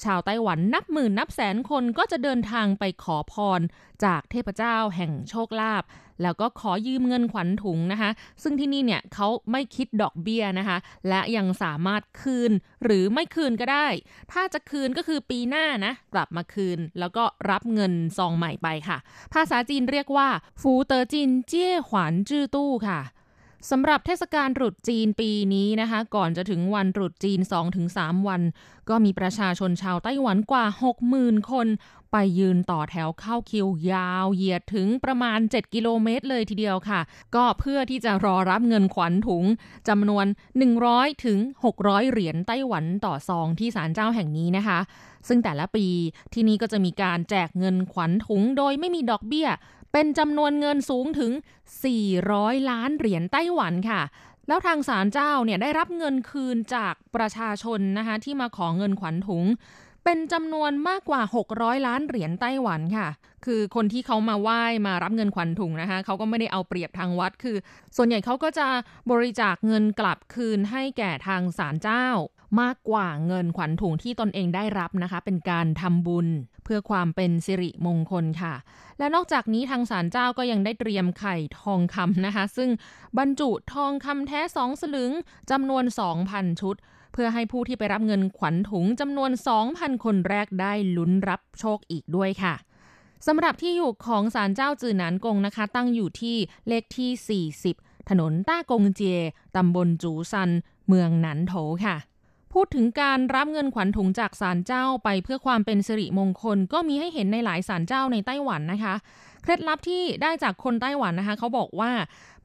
[0.04, 3.62] ชาวไต้หวันนับหมื่นนับแสนคนก็จะเดินทางไปขอพร
[4.06, 5.84] จากเทพเจ้าแห่งโชคลาภ
[6.24, 8.10] แล้วก็ขอยืมเงินขวัญถุงนะคะ
[8.44, 10.78] ซึ่งที่นี่เนี่ยเขาไม่คิดดอกเบี้ยนะคะ
[11.10, 12.52] และยังสามารถคืน
[12.84, 13.88] หรือไม่คืนก็ได้
[14.32, 18.98] ถ้าจะคืนก็คือปีหน้านะกลับมาคืน แล้วก็รับเงินซองใหม่ไปค่ะ
[19.34, 20.28] ภาษาจีนเรียกว่า
[20.62, 23.00] ฟูเตอร์จินเจี้ยหวานจื้อตู้ค่ะ
[23.70, 27.40] สำหรับเทศกาลตรุษจีนปีนี้นะคะ ก่อนจะถึงวันตรุษจีน
[27.84, 28.42] 2-3 วัน
[28.90, 30.66] ก็มีประชาชนชาวไต้หวันกว่า
[31.08, 31.68] 60,000 คน
[32.12, 37.02] ไปยืนต่อแถวเข้าคิวยาวเหยียดถึงประมาณ 7 กิโลเมตรเลยทีเดียวค่ะ
[37.36, 39.44] ก็เพื่อที่จะรอรับเงินขวัญถุง
[39.88, 40.26] จำนวน
[40.76, 41.40] 100 ถึง
[41.76, 44.80] 600 เหรียญไต้หวันต่อซองที่ศาลเจ้าแห่งนี้นะคะ
[45.28, 45.88] ซึ่งแต่ละปี
[46.34, 49.50] ที่นี่ก็จะมีการแจกเงินขวัญถุงโดยไม่มีดอกเบี้ย
[49.92, 51.32] เป็นจำนวนเงินสูงถึง
[52.02, 54.02] 400 ล้านเหรียญไต้หวันค่ะ
[54.48, 59.44] แล้วทางศาลเจ้าเนี่ยได้รับเงินคืนจากประชาชนนะคะที่มาขอเงินขวัญถุง
[60.04, 61.22] เป็นจำนวนมากกว่า
[61.54, 63.08] 600 ล้านเหรียญไต้หวันค่ะ
[63.46, 67.58] คือคนที่เขามาไหว้มารับเงินขวัญถุงนะคะเขาก็ไม่ได้เอาเปรียบทางวัดคือ
[67.96, 68.68] ส่วนใหญ่เขาก็จะ
[69.12, 72.06] บริจาคเงินกลับคืนให้แก่ทางศาลเจ้า
[72.62, 76.28] มากกว่าเงินขวัญถุงที่ตนเองได้รับนะคะ เป็นการทำบุญ
[76.64, 78.54] เพื่อความเป็นสิริมงคลค่ะ
[79.00, 82.70] และนอกจากนี้ทางศาลเจ้าก็ยังได้เตรียมไข่ทองคำนะคะ ซึ่ง
[83.18, 85.12] บรรจุทองคำแท้สองสลึง
[85.52, 85.84] จำนวน
[86.24, 86.76] 2,000 ชุด
[87.12, 89.32] เพื่อให้ผู้ที่ไปรับเงินขวัญถุงจำนวน
[89.68, 92.54] 2,000 คนแรกได้ลุ้นรับโชคอีกด้วยค่ะ
[93.28, 96.36] สำหรับที่อยู่ของศาลเจ้าจือหนานกงนะคะ ตั้งอยู่ที่
[96.68, 99.20] เลขที่ 40 ถนนต้ากงเจีย
[99.56, 100.50] ตำบลจูซัน
[100.88, 101.54] เมืองหนันโถ
[101.86, 101.96] ค่ะ
[102.54, 108.94] พูดถึงการรับเงินขวัญถุงจากศาลเจ้าไปเพื่อความเป็นสิริมงคล ก็มีให้เห็นในหลายศาลเจ้าในไต้หวันนะคะ
[109.42, 111.92] เคล็ดลับที่ได้จากคนไต้หวันนะคะ เขาบอกว่า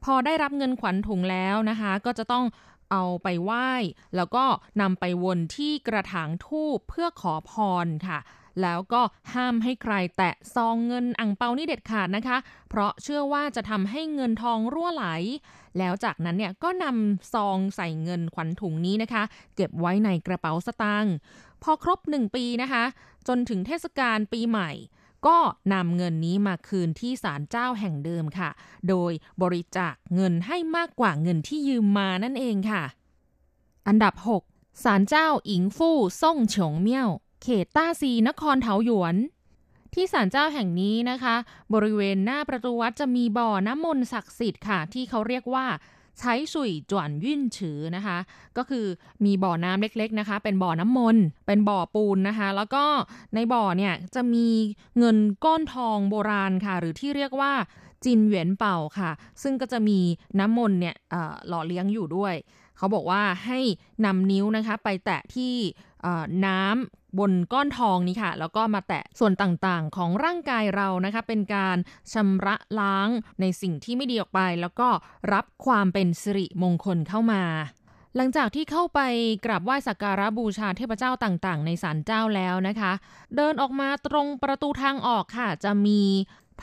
[0.03, 2.45] พอได้รับเงินขวัญถุงแล้วนะคะ ก็จะต้อง
[2.91, 3.71] เอาไปไหว้
[4.15, 4.45] แล้วก็
[4.81, 7.51] นำไปวนที่กระถางทูบเพื่อขอพ
[7.85, 8.19] รค่ะ
[8.61, 9.01] แล้วก็
[9.33, 12.37] ห้ามให้ใครแตะซองเงินอ่งเปานี่เด็ดขาดนะคะ
[12.69, 15.05] เพราะเชื่อว่าจะทำให้เงินทองรั่วไหล
[15.77, 19.23] แล้วจากนั้นเนี่ยก็นำซองใส่เงินขวัญถุงนี้นะคะ
[19.55, 21.13] เก็บไว้ในกระเป๋าสตางค์
[21.63, 22.83] พอครบหนึ่งปีนะคะ
[23.27, 24.71] จนถึงเทศกาลปีใหม่
[25.25, 25.37] ก็
[25.73, 28.49] นำเงินนี้มาคืนที่ศาลเจ้าแห่งเดิมค่ะ
[28.89, 32.83] โดยบริจาคเงินให้มากกว่าเงินที่ยืมมานั่นเองค่ะ
[33.87, 34.13] อันดับ
[34.49, 37.09] 6ศาลเจ้าอิงฟู่ซ่งเฉิงเมี่ยว
[37.41, 39.15] เขตต้าซีนครเถาหยวน
[39.93, 41.35] ที่ศาลเจ้าแห่งนี้นะคะ
[41.73, 45.65] บริเวณหน้าประตูวัดจะมีบ่อน้ำมนต์ศักดิ์สิทธิ์ค่ะ ที่เขาเรียกว่า
[46.19, 48.17] ใช้สุยจวนยื่นฉือนะคะ
[48.57, 48.85] ก็คือ
[49.25, 52.83] มีบ่อน้ำเล็กๆนะคะ เป็นบ่อน้ำมนต์เป็นบ่อปูนนะคะ แล้วก็
[53.35, 54.47] ในบ่อเนี่ยจะมี
[54.97, 57.53] เงินก้อนทองโบราณค่ะ หรือที่เรียกว่า
[58.03, 59.99] จินเหวียนเป่าค่ะ ซึ่งก็จะมี
[60.39, 60.95] น้ำมนต์เนี่ย
[61.47, 62.35] หล่อเลี้ยงอยู่ด้วย
[62.77, 63.59] เขาบอกว่าให้
[64.05, 65.53] นำนิ้วนะคะ ไปแตะที่
[66.45, 71.77] น้ำ บนก้อนทองนี้ค่ะ แล้วก็มาแตะส่วนต่างๆ ของร่างกายเรานะคะเป็นการ
[72.13, 73.09] ชำระล้าง
[73.41, 74.89] ในสิ่งที่ไม่ดีออกไป แล้วก็
[75.33, 77.43] รับความเป็นสิริมงคลเข้ามา
[78.15, 78.99] หลังจากที่เข้าไป
[79.45, 82.91] กราบไหว้สักการะบูชาเทพเจ้าต่างๆ ในศาลเจ้าแล้วนะคะ
[83.35, 86.01] เดินออกมาตรงประตูทางออกค่ะ จะมี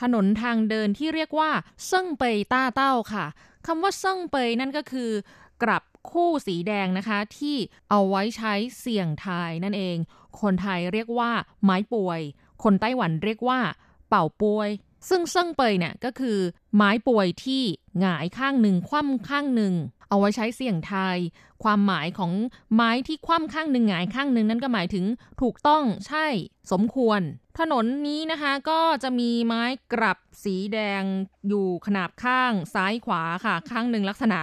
[0.01, 1.51] ถนนทางเดินที่เรียกว่า
[1.87, 3.25] เซิ่งเปยต้าเต้าค่ะ
[3.67, 5.11] คำว่าเซิ่งเปยนั่นก็คือ
[5.63, 7.55] กลับคู่สีแดงนะคะ ที่
[7.89, 9.97] เอาไว้ใช้เสี่ยงทายนั่นเอง
[10.41, 11.31] คนไทยเรียกว่า
[11.63, 12.21] ไม้ป่วย
[12.63, 13.59] คนไต้หวันเรียกว่า
[14.09, 14.69] เป่าป่วย
[15.09, 16.37] ซึ่งเซิ่งเปยเนี่ยก็คือ
[16.75, 17.63] ไม้ป่วยที่
[17.99, 19.73] หงายข้างหนึ่งคว่ำข้างหนึ่ง
[20.09, 21.17] เอาไว้ใช้เสี่ยงทาย
[21.63, 22.31] ความหมายของ
[22.73, 25.05] ไม้ที่คว่ำข้างหนึ่งหงายข้างหนึ่งนั่นก็หมายถึง
[25.41, 26.27] ถูกต้องใช่
[26.71, 27.21] สมควร
[27.59, 31.03] ถนนนี้นะคะก็จะมีไม้กลับสีแดง
[31.47, 34.39] อยู่ขนาบข้างซ้ายขวาค่ะ ข้างหนึ่งลักษณะ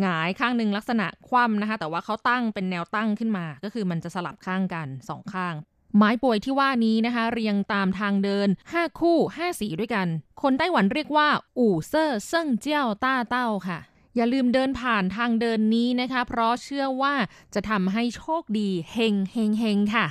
[0.00, 5.54] หงายข้างหนึ่งลักษณะคว่ำนะคะ แต่ว่าเขาตั้งเป็นแนวตั้งขึ้นมา ก็คือมันจะสลับข้างกันสองข้าง
[5.96, 10.06] ไม้ป่วยที่ว่านี้นะคะ เรียงตามทางเดิน 5 คู่ 5 สีด้วยกัน
[10.42, 13.78] คนไต้หวันเรียกว่า อู่เซ่อเซิ่งเจี้ยวต้าเต้าค่ะ
[14.16, 17.14] อย่าลืมเดินผ่านทางเดินนี้นะคะ เพราะเชื่อว่า
[17.54, 20.06] จะทำให้โชคดีเฮงเฮงเฮงค่ะ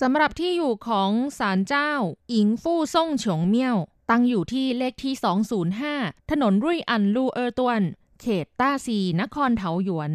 [0.00, 1.90] สำหรับที่อยู่ของศาลเจ้า
[2.32, 3.76] อิงฟู่ซ่งเฉงเมี่ยว
[4.10, 5.14] ตั้งอยู่ที่เลขที่
[5.92, 7.82] 205 ถนนรุ่ยอันลูเออร์ตวน
[8.20, 10.12] เขตต้าซี นครเถาหยวน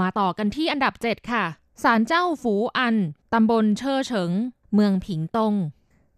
[0.00, 1.44] มาต่อกันที่อันดับ 7 ค่ะ
[1.82, 2.96] ศาลเจ้าฝูอัน
[3.32, 4.32] ตำบลเชอเฉิง
[4.74, 5.54] เมืองผิงตง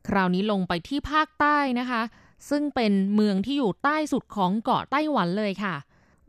[0.08, 2.02] คราวนี้ลงไปที่ภาคใต้นะคะ
[2.48, 5.74] ซึ่งเป็นเมืองที่อยู่ใต้สุดของเกาะไต้หวันเลยค่ะ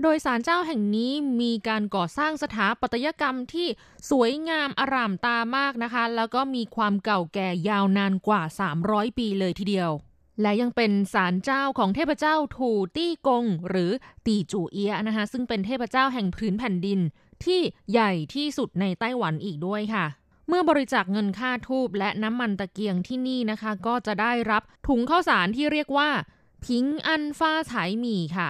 [0.01, 1.11] โดยศาลเจ้าแห่งนี้
[1.41, 3.67] มีการก่อสร้างสถาปัตยกรรมที่
[4.09, 8.41] สวยงามอร่ามตามากนะคะ แล้วก็มีความเก่าแก่ยาวนานกว่า
[8.81, 9.91] 300 ปีเลยทีเดียว
[10.41, 13.91] และยังเป็นศาลเจ้าของเทพเจ้าถูตี้กง หรือ
[14.25, 16.99] ตีจูเอียนะคะซึ่งเป็นเทพเจ้าแห่งพื้นแผ่นดิน
[17.43, 17.59] ที่
[17.91, 20.05] ใหญ่ที่สุดในไต้หวันอีกด้วยค่ะ
[20.47, 26.09] เมื่อบริจาคเงินค่าทูบและน้ำมันตะเกียงที่นี่นะคะ ก็จะได้รับถุงข้าวสารที่เรียกว่า
[26.65, 28.49] พิงอันฟ้าฉายหมี่ค่ะ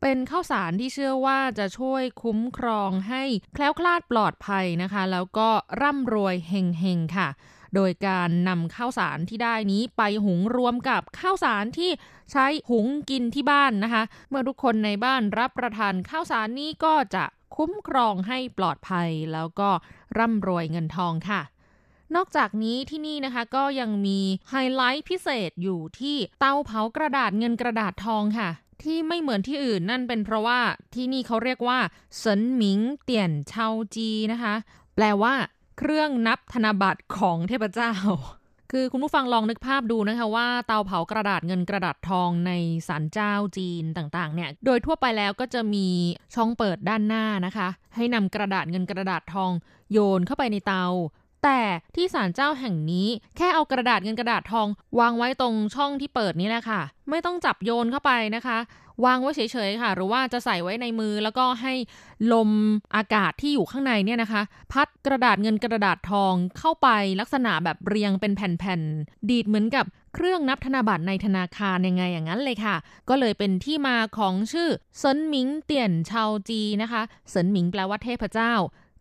[0.00, 3.22] เป็นข้าวสารที่เชื่อว่าจะช่วยคุ้มครองให้
[3.54, 5.48] แคล้วคลาดปลอดภัยนะคะ แล้วก็
[5.82, 7.28] ร่ำรวยเฮงๆค่ะ
[7.74, 11.90] โดยการนำข้าวสารที่ได้นี้ไปหุงรวมกับข้าวสารที่
[12.32, 17.24] ใช้หุงกินที่บ้านนะคะ เมื่อทุกคนในบ้านรับประทานข้าวสารนี้ก็จะ
[17.56, 19.70] คุ้มครองให้ปลอดภัยแล้วก็
[20.18, 21.42] ร่ำรวยเงินทองค่ะ
[22.14, 28.50] นอกจากนี้ที่นี่นะคะก็ยังมีไฮไลท์พิเศษอยู่ที่เตาเผากระดาษเงินกระดาษทองค่ะ
[28.82, 30.60] ที่ไม่เหมือนที่อื่นนั่นเป็นเพราะว่า
[30.94, 31.78] ที่นี่เขาเรียกว่า
[32.18, 34.54] เซินหมิงเตี่ยนเชาจีนะคะ
[34.94, 35.34] แปลว่า
[35.82, 37.92] เครื่องนับธนบัตรของเทพเจ้า
[38.72, 42.52] คือคุณผู้ฟังลองนึกภาพดูนะคะว่าเตาเผากระดาษเงินกระดาษทองใน
[42.88, 45.86] ศาลเจ้าจีนต่างๆ เนี่ย โดยทั่วไปแล้วก็จะมี
[46.34, 49.50] ช่องเปิดด้านหน้านะคะ ให้นำกระดาษเงินกระดาษทอง
[49.92, 50.84] โยนเข้าไปในเตา
[51.44, 51.60] แต่
[51.94, 58.58] ที่ศาลเจ้าแห่งนี้แค่เอากระดาษเงินกระดาษทอง วางไว้ตรงช่องที่เปิดนี้แหละค่ะ ไม่ต้องจับโยนเข้าไปนะคะ
[59.04, 61.74] วางไว้เฉยๆค่ะ หรือว่าจะใส่ไว้ในมือแล้วก็ให้
[62.32, 62.50] ลม
[62.96, 66.88] อากาศที่อยู่ข้างในเนี่ยนะคะ พัดกระดาษเงินกระดาษทองเข้าไป
[67.20, 72.76] ลักษณะแบบเรียงเป็นแผ่นๆดีดเหมือนกับเครื่องนับธนบัตรในธนาคารยังไงอย่างนั้นเลยค่ะ
[73.08, 78.52] ก็เลยเป็นที่มาของชื่อเซินหมิงเตี่ยนชาวจีนะคะเซินหมิงแปลว่าเทพเจ้า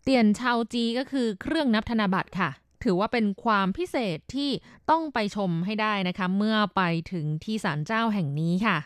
[0.03, 2.49] เตียนชาวจีก็คือเครื่องนับธนบัตรค่ะ
[2.83, 4.49] ถือว่าเป็นความพิเศษที่
[4.89, 6.81] ต้องไปชมให้ได้นะคะ เมื่อไป
[7.12, 8.77] ถึงที่ศาลเจ้าแห่งนี้ค่ะ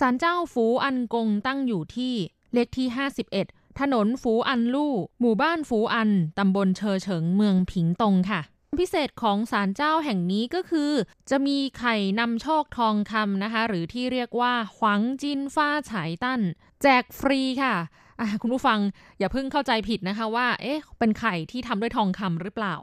[0.00, 2.14] ศาลเจ้าฟูอันกงตั้งอยู่ที่
[2.52, 2.88] เลขที่
[3.34, 8.40] 51 ถนนฟูอันลู่ หมู่บ้านฟูอัน ตำบลเชอเฉิงเมืองผิงตงค่ะ
[8.80, 10.92] พิเศษของศาลเจ้าแห่งนี้ก็คือ
[11.30, 16.40] จะมีไข่นำโชคทองคำนะคะ หรือที่เรียกว่า หวังจินฟ้าฉายตั้น
[16.82, 17.74] แจกฟรีค่ะ
[18.42, 18.78] คุณผู้ฟัง
[19.18, 22.76] อย่าเพิ่งเข้าใจผิดนะคะว่า เอ๊ะ เป็นไข่ที่ทำด้วยทองคำหรือเปล่า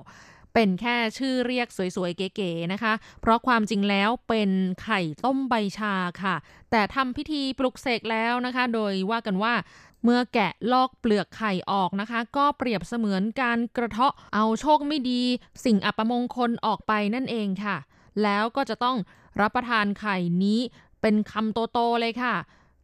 [0.54, 4.52] เป็นแค่ชื่อเรียกสวยๆ เก๋ๆนะคะ เพราะความจริงแล้วเป็น
[4.84, 5.94] ไข่ต้มใบชา
[6.24, 6.36] ค่ะ
[6.72, 9.54] แต่ทำพิธีปลุกเสกแล้วนะคะ โดยว่ากันว่า
[10.04, 15.22] เมื่อแกะลอกเปลือกไข่ออกนะคะ ก็เปรียบเสมือนการกระเทาะเอาโชคไม่ดี
[15.66, 17.78] สิ่งอัปมงคลออกไปนั่นเองค่ะ
[18.24, 18.98] แล้วก็จะต้อง
[19.42, 20.60] รับประทานไข่นี้
[21.02, 22.36] เป็นคำโตๆเลยค่ะ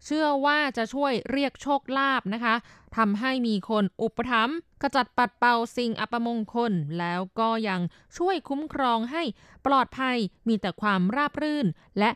[0.06, 2.56] เชื่อว่าจะช่วยเรียกโชคลาภนะคะ
[2.98, 7.82] ทำให้มีคนอุปถัมภ์ขจัดปัดเป่าสิ่งอัปมงคล แล้วก็ยัง
[8.18, 9.24] ช่วยคุ้มครองให้
[9.66, 11.68] ปลอดภัยมีแต่ความราบรื่น
[12.00, 12.10] และ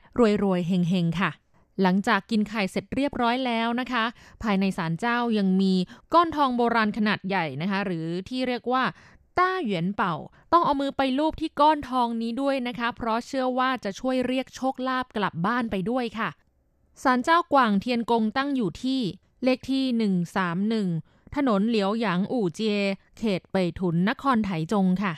[0.43, 1.32] รวยๆเฮงๆค่ะ
[1.82, 4.04] หลังจากกินไข่เสร็จเรียบร้อยแล้วนะคะ
[4.43, 5.74] ภายในศาลเจ้ายังมี
[6.13, 8.84] ก้อนทองโบราณขนาดใหญ่นะคะ หรือที่เรียกว่า
[9.38, 10.15] ต้าเหวียนเป่า
[10.54, 16.30] ต้องเอามือไปลูบที่ก้อนทองนี้ด้วยนะคะ เพราะเชื่อว่าจะช่วยเรียกโชคลาภกลับบ้านไปด้วยค่ะ
[17.03, 19.01] ศาลเจ้ากวางเทียนกงตั้งอยู่ที่
[19.43, 22.79] เลขที่ 131 ถนนเหลียวหยางอู่เจีย
[23.17, 25.13] เขตเปยถุนนครไถจงค่ะ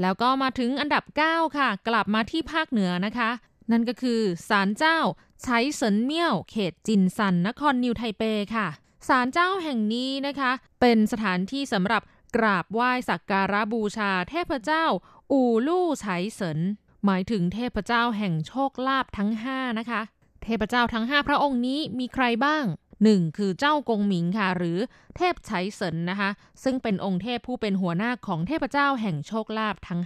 [0.00, 3.30] แล้วก็มาถึงอันดับ 9 ค่ะ กลับมาที่ภาคเหนือนะคะ
[3.70, 4.98] นั่นก็คือศาลเจ้า
[5.42, 8.22] ไฉเสินเมี่ยว เขตจินซันนครนิวไทเป
[8.54, 8.66] ค่ะ
[9.08, 10.50] ศาลเจ้าแห่งนี้นะคะ
[10.80, 12.02] เป็นสถานที่สำหรับ
[12.36, 14.84] กราบไหว้สักการะบูชาเทพเจ้า
[15.32, 16.58] 五路财神
[17.04, 20.00] หมายถึงเทพเจ้าแห่งโชคลาภทั้ง 5 นะคะ
[20.42, 22.64] เทพเจ้าทั้ง 5 พระองค์นี้มีใครบ้าง
[23.06, 23.38] 1.
[23.38, 24.78] คือเจ้ากงหมิงค่ะ หรือ
[25.16, 26.30] เทพไฉเสินนะคะ
[26.62, 30.02] ซึ่งเป็นองค์เทพผู้เป็นหัวหน้าของเทพเจ้าแห่งโชคลาภทั้ง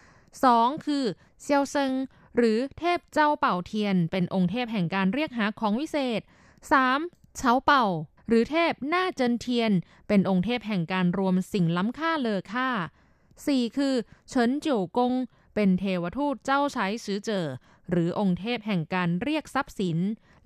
[0.00, 0.86] 5 2.
[0.86, 1.04] คือ
[1.42, 1.92] เซียวเซิง
[2.36, 6.20] หรือเทพเจ้าเป่าเทียน เป็นองค์เทพแห่งการเรียกหาของวิเศษ
[6.78, 7.36] 3.
[7.36, 7.84] เฉาเป่า
[8.28, 9.72] หรือเทพหน้าเจินเทียน
[10.08, 12.68] เป็นองค์เทพแห่งการรวมสิ่งล้ำค่าเลอค่า
[13.22, 13.76] 4.
[13.76, 13.94] คือ
[14.28, 15.12] เฉินจิ๋วกง
[15.54, 17.46] เป็นเทวทูตเจ้าใช้ซื้อเจอ
[17.90, 19.98] หรือองค์เทพแห่งการเรียกทรัพย์สิน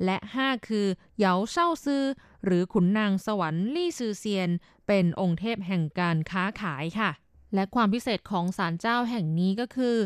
[0.05, 0.87] และ 5 คือ
[1.19, 2.05] เหยาเช่าซื้อ
[2.45, 4.51] หรือขุนนางสวรรค์ลี่ซือเซียน
[4.87, 7.11] เป็นองค์เทพแห่งการค้าขายค่ะ
[7.55, 9.97] และความพิเศษของศาลเจ้าแห่งนี้ก็คือ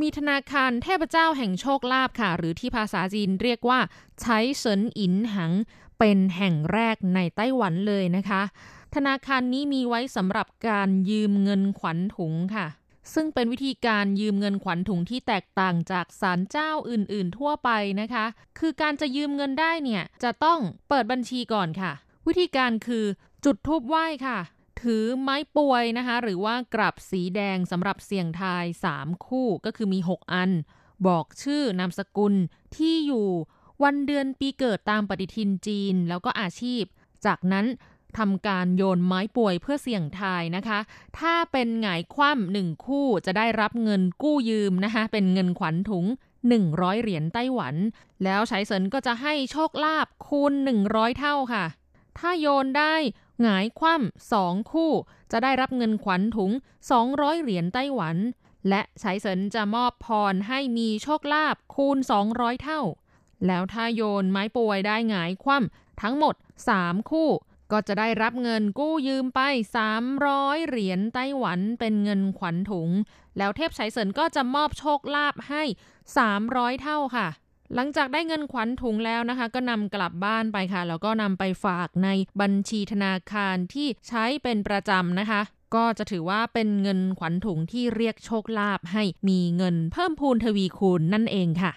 [0.00, 3.80] มีธนาคารเทพเจ้าแห่งโชคลาภค่ะ หรือที่ภาษาจีนเรียกว่า
[4.20, 5.52] ใช้เฉินอินหัง
[5.98, 8.42] เป็นแห่งแรกในไต้หวันเลยนะคะ
[8.94, 12.66] ธนาคารนี้มีไว้สำหรับการยืมเงินขวัญถุงค่ะ
[13.14, 18.24] ซึ่งเป็นวิธีการยืมเงินขวัญถุงที่แตกต่างจากศาลเจ้าอื่นๆ ทั่วไปนะคะ
[18.58, 20.58] คือการจะยืมเงินได้เนี่ยจะต้อง
[20.88, 21.92] เปิดบัญชีก่อนค่ะ
[22.26, 23.04] วิธีการคือ
[23.44, 24.38] จุดทูบไหว้ค่ะ
[24.82, 28.64] ถือไม้ป่วยนะคะ หรือว่ากลับสีแดงสำหรับเสี่ยงทาย
[28.96, 30.50] 3 คู่ก็คือมี 6 อัน
[31.06, 32.34] บอกชื่อนามสกุล
[32.76, 33.28] ที่อยู่
[33.82, 36.82] วันเดือนปีเกิดตามปฏิทินจีน แล้วก็อาชีพ
[37.26, 37.66] จากนั้น
[38.18, 40.78] ทำการโยนไม้ป่วยเพื่อเสี่ยงทายนะคะ
[41.18, 46.04] ถ้าเป็นหงายคว่ำหนึ่งคู่จะได้รับเงินกู้ยืมนะคะ เป็นเงินขวัญถุง
[46.48, 47.74] 100 เหรียญไต้หวัน
[48.24, 50.52] แล้วใช้เซินก็จะให้โชคลาภคูณ
[50.86, 51.64] 100 เท่าค่ะ
[52.18, 52.94] ถ้าโยนได้
[53.42, 54.92] หงายคว่ำสองคู่
[55.32, 56.50] จะได้รับเงินขวัญถุง
[56.96, 58.16] 200 เหรียญไต้หวัน
[58.68, 61.98] และใช้เซินจะมอบพรให้มีโชคลาภคูณ
[62.30, 62.80] 200 เท่า
[63.46, 66.34] แล้วถ้าโยนไม้ป่วยได้หงายคว่ำทั้งหมด
[66.72, 67.28] 3 คู่
[67.72, 69.40] ก็จะได้รับเงินกู้ยืมไป
[70.04, 72.90] 300 เหรียญไต้หวันเป็นเงินขวัญถุง
[73.38, 75.62] แล้วเทพไฉเสินก็จะมอบโชคลาภให้
[76.22, 77.28] 300 เท่าค่ะ
[77.74, 82.08] หลังจากได้เงินขวัญถุงแล้วนะคะ ก็นำกลับบ้านไปค่ะ แล้วก็นำไปฝากใน
[82.40, 85.40] บัญชีธนาคารที่ใช้เป็นประจำนะคะ
[85.74, 91.72] ก็จะถือว่าเป็นเงินขวัญถุงที่เรียกโชคลาภให้มีเงินเพิ่มพูนทวีคูณนั่นเองค่ะ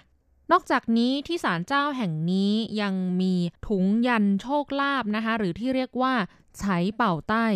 [0.50, 2.52] นอกจากนี้ที่ศาลเจ้าแห่งนี้
[2.82, 3.34] ยังมี
[3.68, 6.14] ถุงยันโชคลาภนะคะ หรือที่เรียกว่า
[6.60, 7.46] ใช้เป่าใต้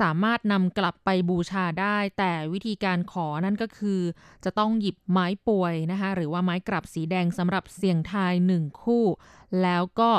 [0.00, 4.00] สามารถนำกลับไปบูชาได้ แต่วิธีการขอนั่นก็คือ
[4.44, 9.04] จะต้องหยิบไม้ป่วยนะคะ หรือว่าไม้กลับสีแดงสำหรับเสี่ยงทายหนึ่งคู่
[9.62, 10.10] แล้วก็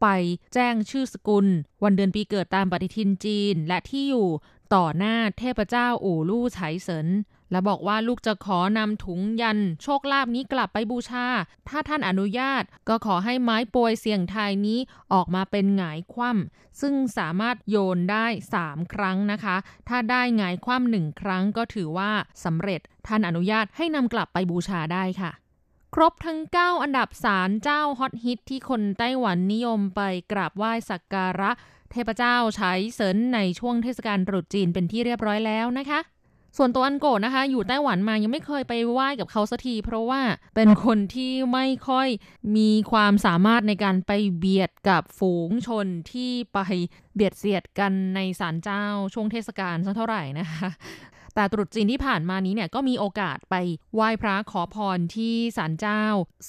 [0.00, 0.06] ไป
[0.54, 1.46] แจ้งชื่อสกุล
[1.84, 4.28] วันเดือนปีเกิดตามปฏิทินจีน และที่อยู่
[4.74, 7.06] ต่อหน้าเทพเจ้าอู่ลู่ไฉเสิน
[7.54, 11.26] และบอกว่าลูกจะขอนำถุงยัน โชคลาภนี้กลับไปบูชา
[11.68, 14.78] ถ้าท่านอนุญาตก็ขอให้ไม้ปวยเสี่ยงทายนี้
[15.12, 18.26] ออกมาเป็นหงายคว่ำซึ่งสามารถโยนได้
[18.60, 19.56] 3 ครั้งนะคะ
[19.88, 22.10] ถ้าได้หงายคว่ำหนึ่งครั้งก็ถือว่า
[22.44, 25.32] สำเร็จ ท่านอนุญาตให้นำกลับไปบูชาได้ค่ะ
[25.94, 30.00] ครบทั้ง 9 อันดับสารเจ้าฮอตฮิตที่คนไต้หวันนิยมไป
[30.32, 31.50] กราบไหว้สักการะ
[31.90, 36.00] เทพเจ้าใช้เสริญในช่วงเทศกาลตรุษจีนเป็นที่เรียบร้อยแล้วนะคะ
[36.56, 40.20] ส่วนตัวอันโกะนะคะ อยู่ไต้หวันมายังไม่เคยไปไหว้กับเขาสักที เพราะว่า
[40.54, 42.08] เป็นคนที่ไม่ค่อย
[42.56, 46.58] มีความสามารถในการไปเบียดกับฝูงชนที่ไป
[47.14, 50.68] เบียดเสียดกันในศาลเจ้าช่วงเทศกาลสักเท่าไหร่นะคะ
[51.34, 53.54] แต่ตรุษจีนที่ผ่านมานี้เนี่ยก็มีโอกาสไป
[53.94, 56.02] ไหว้พระขอพรที่ศาลเจ้า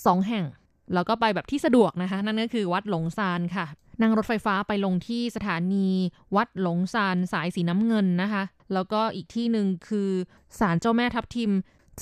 [0.05, 0.45] สองแห่ง
[0.93, 3.65] แล้วก็ไปแบบที่สะดวกนะคะ นั่นก็คือวัดหลงซานค่ะ
[4.01, 5.87] นั่งรถไฟฟ้าไปลงที่สถานี
[6.35, 10.09] วัดหลงซานสายสีน้ำเงินนะคะ แล้วก็อีกที่หนึ่งคือ
[10.59, 11.51] ศาลเจ้าแม่ทับทิม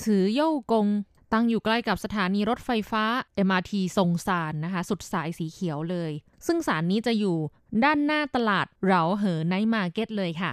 [0.02, 0.86] ฉือโย่วกง
[1.32, 3.04] ตั้งอยู่ใกล้กับสถานีรถไฟฟ้า
[3.46, 6.12] MRT ซงซานนะคะ สุดสายสีเขียวเลย
[6.46, 7.36] ซึ่งศาลนี้จะอยู่
[7.84, 10.52] ด้านหน้าตลาดเหราเหอ Night Market เลยค่ะ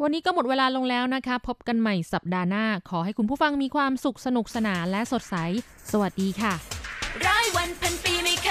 [0.00, 5.36] วันนี้ก็หมดเวลาลงแล้วนะคะ พบกันใหม่สัปดาห์หน้า ขอให้คุณผู้ฟังมีความสุขสนุกสนานและสดใส
[5.90, 6.54] สวัสดีค่ะ
[7.26, 8.49] ร้อยวันพันปีไม่เค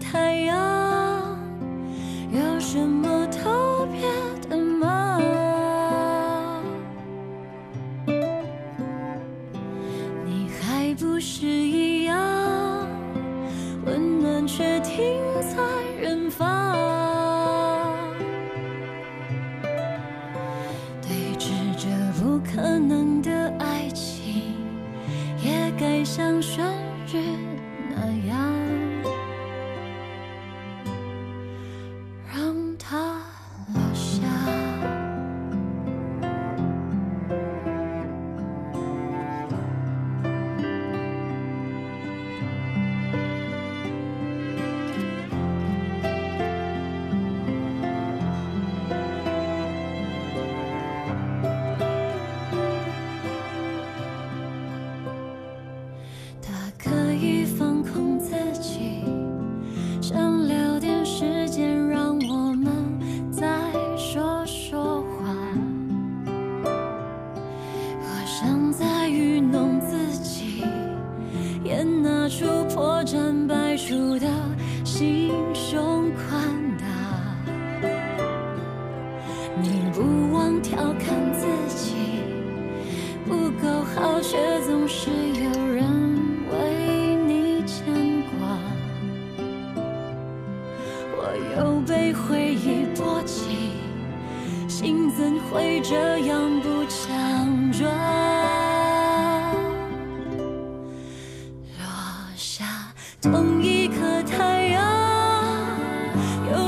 [0.00, 1.36] 太阳，
[2.32, 3.09] 有什么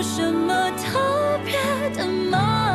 [0.02, 1.54] 什么特别
[1.96, 2.71] 的吗？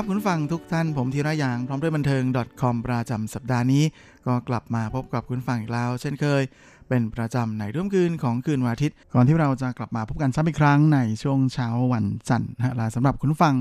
[0.00, 2.22] ครับคุณฟังทุกท่านผมธีระ หยางพร้อมด้วยบันเทิง
[2.60, 3.84] .com ประจำสัปดาห์นี้
[4.26, 6.42] ก็กลับมาพบกับคุณฟังอีกแล้ว เช่นเคย
[6.88, 13.54] เป็นประจำในช่วงคืนของคืนวันอาทิตย์ ก่อนที่เราจะกลับมาพบกันซ้ำอีกครั้งในช่วงเช้าวันจันทร์นะและสำหรับคุณฟัง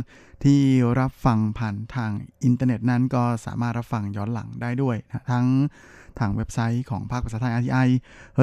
[0.43, 0.59] ที่
[0.99, 2.11] รับฟังผ่านทาง
[2.43, 5.45] อินเทอร์เน็ตนั้นก็สามารถรับฟังย้อนหลังได้ด้วยนะทั้ง
[6.19, 7.87] ทางเว็บไซต์ของภาคภาษาไทย RTI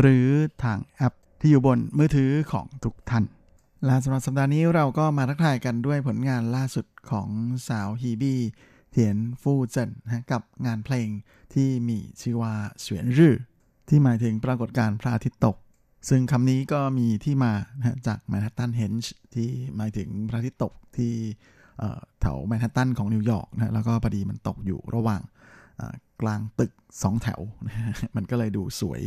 [0.01, 0.27] หรือ
[0.65, 3.25] ทางแอปที่อยู่บนมือถือของทุกท่าน
[3.87, 7.29] และสำหรับสัปดาห์นี้เราก็มาทักทายกันด้วยผลงานล่าสุดของ
[7.69, 8.41] สาว Hebe
[8.91, 11.09] เถียนฟู่เจินนะกับงานเพลง
[11.55, 13.35] ที่มีชื่อว่า悬日
[13.89, 15.57] ที่หมายถึงปรากฏการณ์พระอาทิตย์ตก
[16.09, 21.13] ซึ่งคำนี้ก็มีที่มานะจาก Manhattanhenge ที่หมายถึงพระอาทิตย์ตกที่
[22.21, 25.23] แถวแมนฮัตตันของนิวยอร์กนะแล้วก็พอดีมันตกอยู่ระหว่าง
[26.23, 26.73] กลางตึก
[27.03, 27.75] สองแถวนะ
[28.17, 29.01] มันก็เลยดูสวย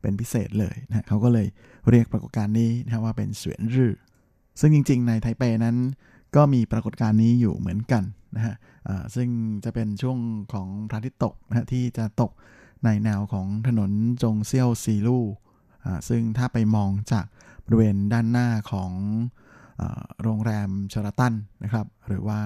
[0.00, 1.46] เป็นพิเศษเลยนะเขาก็เลย
[1.90, 3.94] เรียกปรากฏการณ์นี้นะว่าเป็นเสวียนรื่อ
[4.60, 5.76] ซึ่งจริง ๆ ในไทเปนั้น
[6.36, 8.02] ก็มีปรากฏการณ์นี้อยู่เหมือนกัน
[8.36, 8.54] นะฮะ
[9.14, 9.28] ซึ่ง
[9.64, 10.18] จะเป็นช่วง
[10.52, 12.32] ของพระอาทิตย์ตกนะฮะที่จะตก
[12.84, 13.90] ในแนวของถนน
[14.22, 15.24] จงเซี่ยวซีลู่
[16.08, 17.26] ซึ่งถ้าไปมองจาก
[17.64, 18.92] บริเวณด้านหน้าของ
[20.22, 22.40] โรงแรมชราตันนะครับ หรือว่า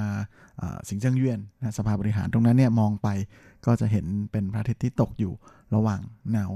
[0.89, 3.09] สิงเจิ้งเยียนนะสภาบริหารตรงนั้นเนี่ยมองไป
[3.67, 5.33] ก็จะเห็นเป็นพระอาทิตย์ที่ตกอยู่
[5.75, 6.01] ระหว่าง
[6.33, 6.51] แนว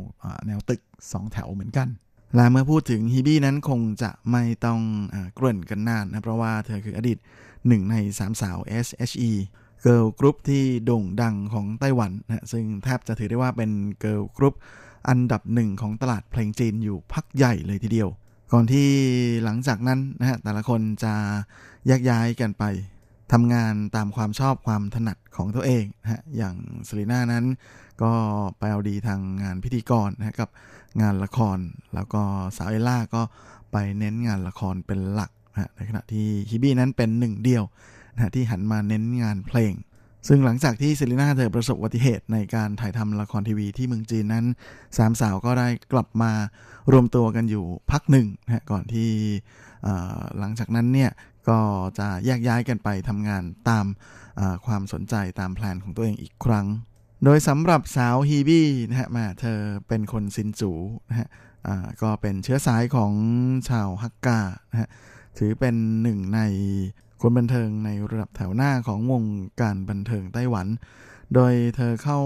[0.47, 1.89] แนวตึก 2 แถวเหมือนกัน
[2.35, 4.81] และเมื่อพูดถึงฮีบี้นั้นคงจะไม่ต้อง
[5.14, 7.18] เกริ่นกันนานนะ เพราะว่าเธอคืออดีต
[7.66, 9.33] หนึ่งในสามสาว SHE
[9.83, 13.70] เกิร์ลกรุ๊ปที่โด่งดังของไต้หวันนะซึ่งแทบจะถือได้ว่าเป็น
[14.01, 14.55] เกิร์ลกรุ๊ป
[15.09, 18.09] อันดับหนึ่งของตลาดเพลงจีนอยู่พักใหญ่เลยทีเดียว
[18.53, 18.89] ก่อนที่
[19.45, 21.14] หลังจากนั้นนะฮะแต่ละคนจะ
[21.87, 22.64] แยกย้ายกันไป
[23.33, 26.57] ทำงานตามความชอบความถนัดของตัวเองนะฮะอย่าง
[26.89, 27.45] สลีน่านั้น
[28.03, 28.12] ก็
[28.59, 30.49] ไปเอาดีทางงานพิธีกรนะกับ
[31.03, 31.59] งานละคร
[31.95, 32.22] แล้วก็
[32.57, 33.22] สาวเอล่าก็
[33.72, 37.64] ไปเน้นงานละครเป็นหลักนะในขณะที่ฮิบี้นั้นเป็นหนึ่งเดียว
[38.14, 39.72] นะที่หันมาเน้นงานเพลง
[40.28, 44.45] ซึ่งหลังจากที่เซรีนาเธอประสบอุบัติเหตุในการถ่ายทำละครทีวีที่เมืองจีนนั้น
[44.99, 46.33] สามสาวก็ได้กลับมา
[46.93, 49.11] รวมตัวกันอยู่พักหนึ่งนะก่อนที่
[50.39, 51.11] หลังจากนั้นเนี่ย
[51.51, 51.61] ก็
[51.99, 53.87] จะแยกย้ายกันไปทำงานตาม
[54.67, 56.67] ความสนใจตามแผนของตัวเองอีกครั้ง
[57.25, 60.73] โดยสำหรับสาวฮีบี้นะฮะมาเธอเป็นคนซินจู
[61.09, 61.29] นะฮะ
[62.03, 63.13] ก็เป็นเชื้อสายของ
[63.69, 64.41] ชาวฮักกา
[64.71, 64.89] นะฮะ
[65.39, 66.41] ถือเป็นหนึ่งใน
[67.21, 69.25] คนบันเทิงในระดับแถวหน้าของวง
[69.61, 70.67] การบันเทิงไต้หวัน
[71.35, 72.19] โดยเธอเข้า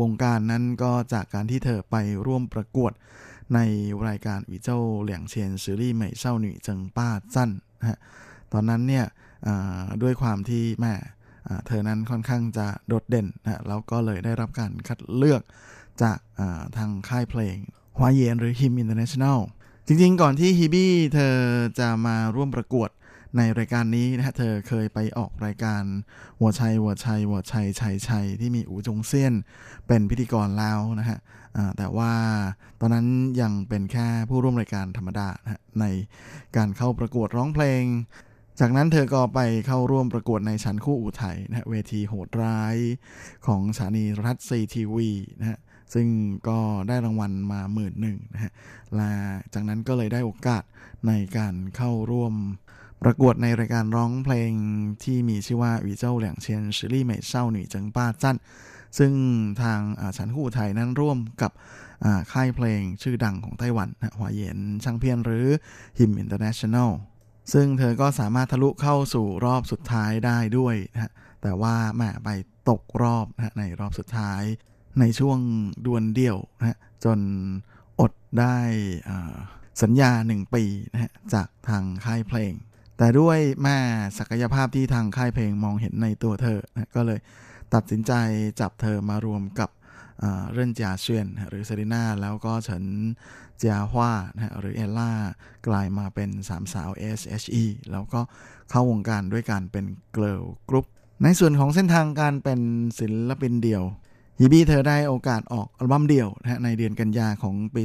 [0.00, 1.96] วงการนั้นก็จากการที่เธอไป
[2.26, 2.92] ร่วมประกวด
[3.54, 3.58] ใน
[4.06, 7.50] รายการ宇宙2000實力美少女爭霸戰
[7.88, 7.98] ฮะ
[8.52, 9.04] ตอนนั้นเนี่ย
[10.02, 10.94] ด้วยความที่แม่
[11.66, 15.42] เธอนั้นค่อนข้างจะโดดเด่นนะแล้วก็เลยได้รับการคัดเลือก
[16.02, 16.18] จาก
[16.76, 17.56] ทางค่ายเพลง
[17.98, 19.38] ฮวาเยนหรือ HIM International
[19.86, 21.34] จริงๆ ก่อนที่ฮีบี้เธอ
[21.78, 22.90] จะมาร่วมประกวด
[23.36, 25.82] ในรายการนี้นะฮะเธอเคยไปออกรายการ
[26.40, 29.34] หัวชัยหัวชัยหัวชัยชัยชัยที่มีอูจงเซียน
[29.86, 31.18] เป็นพิธีกรแล้วนะฮะ
[31.78, 32.12] แต่ว่า
[32.80, 33.06] ตอนนั้น
[33.40, 35.84] ยังเป็นแค่ผู้ร่วมรายการธรรมดานะใน
[36.56, 37.84] การเข้าประกวดร้องเพลง
[38.60, 42.76] จากนั้นเธอก็ไปเข้าร่วมประกวดในชั้นคู่อู่ไทยนะเวทีโหดร้าย
[43.46, 45.10] ของสถานีรัฐซีทีวี
[45.40, 45.58] นะฮะ
[45.94, 46.06] ซึ่ง
[46.48, 46.58] ก็
[46.88, 48.52] ได้รางวัลมาหมื่นหนึ่งนะฮะ
[48.96, 49.10] และ
[49.54, 50.62] จากนั้นก็เลยได้โอกาส
[51.06, 52.34] ในการเข้าร่วม
[53.02, 54.52] ประกวดในรายการร้องเพลง
[55.02, 58.36] ที่มีชื่อว่า宇宙2000實力美少女爭霸戰
[58.98, 59.12] ซึ่ง
[59.62, 59.80] ทาง
[60.16, 61.52] ฉันคู่ไทยนั้นร่วมกับ
[62.32, 63.88] ค่ายเพลงชื่อดังของไต้หวัน
[64.18, 65.46] 華研唱片หรือ
[65.98, 66.90] HIM International
[67.52, 72.28] ซึ่งเธอก็สามารถทะลุเข้าสู่รอบสุดท้ายได้ด้วยนะแต่ว่าแม่ไป
[72.70, 74.42] ตกรอบนะในรอบสุดท้าย
[75.00, 75.38] ในช่วง
[75.86, 77.18] ดวลเดี่ยวนะจน
[78.00, 78.58] อดได้
[79.82, 82.52] สัญญาหนึ่งปีนะจากทางค่ายเพลง
[82.98, 83.76] แต่ด้วยแม่
[84.18, 87.20] ศักยภาพที่ทางค่ายเพลงมองเห็นในตัวเธอนะก็เลย
[87.74, 88.12] ตัดสินใจ
[88.60, 89.70] จับเธอมารวมกับ
[90.52, 92.82] เริ่นเจียเซวียนหรือเซรีนาแล้วก็เฉิน
[93.58, 95.12] เจียฮวานะหรือเอลล่า
[95.66, 98.20] กลายมาเป็นสามสาว SHE แล้วก็
[98.70, 100.86] เข้าวงการด้วยการเป็นเกิร์ลกรุ๊ป
[101.22, 102.60] ในส่วนของเส้นทางการเป็น
[102.98, 103.84] ศิลปินเดี่ยว
[104.40, 107.82] ฮีบี้เธอได้โอกาสออกอัลบั้มเดี่ยวนะฮะในเดือนกันยาของปี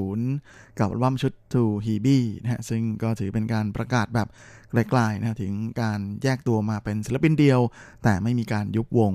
[0.00, 4.28] 2010 กับอัลบั้มชุด To h e b e นะฮะซึ่งก็ถือเป็นการประกาศแบบ
[4.70, 7.60] ไกลๆนะถึงการแยกตัวมาเป็นศิลปินเดียว
[8.04, 9.12] แต่ไม่มีการยุบวง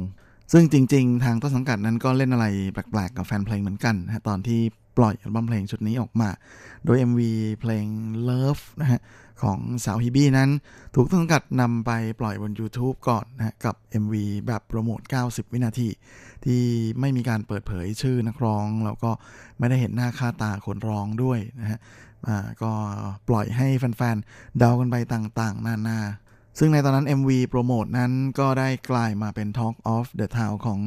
[0.52, 4.62] ซึ่งจริงๆ ทางต้นสังกัดนั้นก็เล่นอะไรแปลกๆ กับแฟนเพลงเหมือนกันนะตอนที่
[4.98, 6.30] ปล่อยอัลบั้มเพลงชุดนี้ออกมา
[6.86, 7.22] โดย MV
[7.60, 7.86] เพลง
[8.30, 9.00] Love นะฮะ
[9.44, 10.50] ของสาวฮิบี้นั้น
[10.96, 14.14] ถูกต้นสังกัดนำไปปล่อยบน YouTube ก่อนนะกับ MV
[14.48, 15.90] แบบโปรโมท 90 วินาที
[16.46, 16.62] ที่
[17.00, 19.12] ไม่มีการเปิดเผยชื่อนักร้อง แล้วก็
[19.60, 21.80] ไม่ได้เห็นหน้าค่าตาคนร้องด้วยนะฮะ
[22.62, 22.72] ก็
[23.28, 26.00] ปล่อยให้แฟนๆเดากันไปต่างๆ นานา
[26.60, 30.80] ซึ่งในตอนนั้น MV โปรโมทนั้นก็ได้กลายมาเป็น Talk of the Town ของ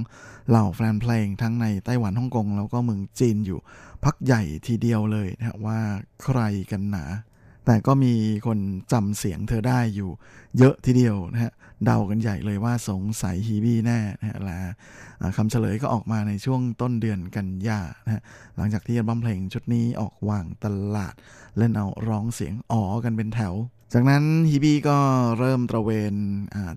[0.48, 3.58] เหล่าแฟนเพลงทั้งในไต้หวันฮ่องกง แล้วก็เมืองจีนอยู่
[4.04, 5.78] พักใหญ่ทีเดียวเลยนะว่า
[6.22, 6.40] ใคร
[6.70, 7.04] กันหนา
[7.66, 8.14] แต่ก็มี
[8.46, 8.58] คน
[8.92, 10.10] จำเสียงเธอได้อยู่
[10.58, 11.52] เยอะทีเดียวนะฮะ
[11.84, 14.58] เดากันใหญ่เลยว่าสงสัยฮีบี้แน่นะฮะและ
[15.36, 18.22] คำเฉลยก็ออกมาในช่วงต้นเดือนกันยานะฮะ
[18.56, 21.14] หลังจากที่อัลบั้มเพลงชุดนี้ออกวางตลาด
[21.58, 23.54] เล่นเอาร้องเสียงอ๋อกันเป็นแถว
[23.92, 24.98] จากนั้นฮีบี้ก็
[25.38, 26.14] เริ่มตระเวน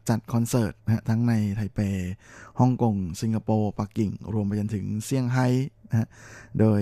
[0.09, 1.79] จัดคอนเสิร์ตนะฮะทั้งในไทเป
[2.59, 5.47] ฮ่องกง สิงคโปร์ปักกิ่ง รวมไปจนถึงเซี่ยงไฮ้
[5.89, 6.07] นะฮะ
[6.59, 6.81] โดย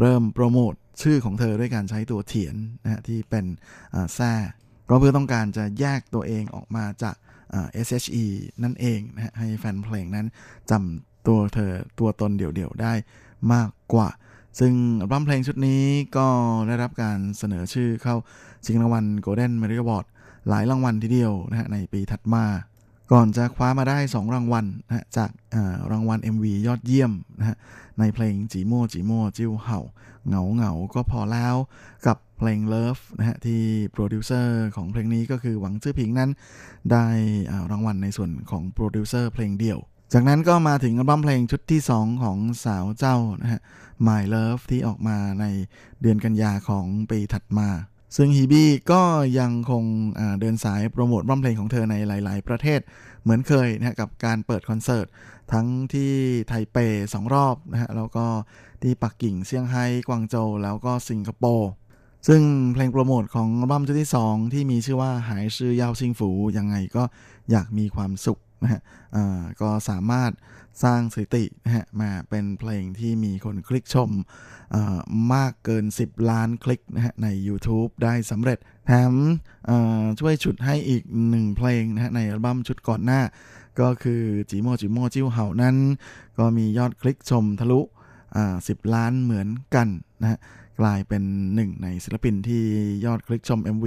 [0.00, 3.44] เริ่มโปรโมท ชื่อของเธอด้วยการใช้ตัวเถียนนะฮะที่เป็น
[4.14, 4.32] แซ่
[4.88, 7.16] ก็เพื่อต้องการจะแยกตัวเองออกมาจาก
[7.86, 8.26] SHE
[8.62, 10.26] นั่นเองนะฮะให้แฟนเพลงนั้น
[10.70, 12.92] จำตัวเธอตัวตนเดี่ยวๆได้
[13.52, 14.08] มากกว่า
[14.58, 14.72] ซึ่ง
[15.02, 15.82] อัมเพลงชุดนี้
[16.16, 16.26] ก็
[16.68, 18.16] ได้รับการเสนอชื่อเข้า
[18.64, 20.06] ชิงรางวัล Golden m e r i o Award
[20.48, 22.44] หลายรางวัลทีเดียวนะฮะในปีถัดมา
[23.12, 25.30] ก่อนจะคว้ามาได้ 2 รางวัลนะจาก
[25.92, 27.56] รางวัล MV ยอดเยี่ยมนะฮะ
[27.98, 29.80] ในเพลง寂寞寂寞就好
[30.26, 31.54] เหงาเหงาก็พอแล้ว
[32.06, 33.60] กับเพลง Love นะฮะที่
[33.92, 36.30] โปรดิวเซอร์ของเพลงนี้ก็คือหวังจื้อผิงนั้น
[36.92, 37.06] ได้
[37.70, 39.78] รางวัลในส่วนของโปรดิวเซอร์เพลงเดี่ยว
[40.12, 43.60] จากนั้นก็มาถึงอัลบั้มเพลงชุดที่ 2 ของสาวเจ้านะฮะ
[44.06, 45.44] My Love ที่ออกมาใน
[46.02, 47.68] เดือนกันยาของปีถัดมา
[48.16, 49.02] ซึ่งฮีบี้ก็
[49.38, 49.84] ยังคง
[50.40, 52.80] เดินสายโปรโมทบั้มเพลงของเธอในหลาย ๆ ประเทศ
[53.22, 55.06] เหมือนเคยนะกับการเปิดคอนเสิร์ต
[55.52, 56.12] ทั้งที่
[56.48, 56.76] ไทเป
[57.14, 58.26] สองรอบนะฮะแล้วก็
[58.82, 61.70] ที่ปักกิ่งเซี่ยงไฮ้กวางโจวแล้วก็สิงคโปร์
[62.28, 62.42] ซึ่ง
[62.74, 67.02] เพลงโปรโมทของอัลบั้มชุดที่ 2 ที่มีชื่อว่าหายชื่อยาวซิงฝูยังไงก็
[67.50, 68.80] อยากมีความสุข นะฮะ
[69.60, 70.32] ก็สามารถ
[70.84, 74.10] สร้างสถิตินะฮะมาเป็นเพลงที่มีคนคลิกชม
[75.34, 79.12] มากเกิน 10 ล้านคลิกนะฮะใน YouTube ได้สำเร็จ แถม
[80.20, 83.20] ช่วยฉุดให้อีกหนึ่งเพลงนะฮะในอัลบั้มชุดก่อนหน้า
[83.80, 85.76] ก็คือจีโมจีโมจิ้วเห่านั้น
[86.38, 87.80] ก็มียอดคลิกชมทะลุ
[88.68, 89.88] สิบล้านเหมือนกัน
[90.20, 90.38] นะฮะ
[90.80, 91.22] กลายเป็น
[91.54, 92.64] หนึ่งในศิลปินที่
[93.04, 93.86] ยอดคลิกชม MV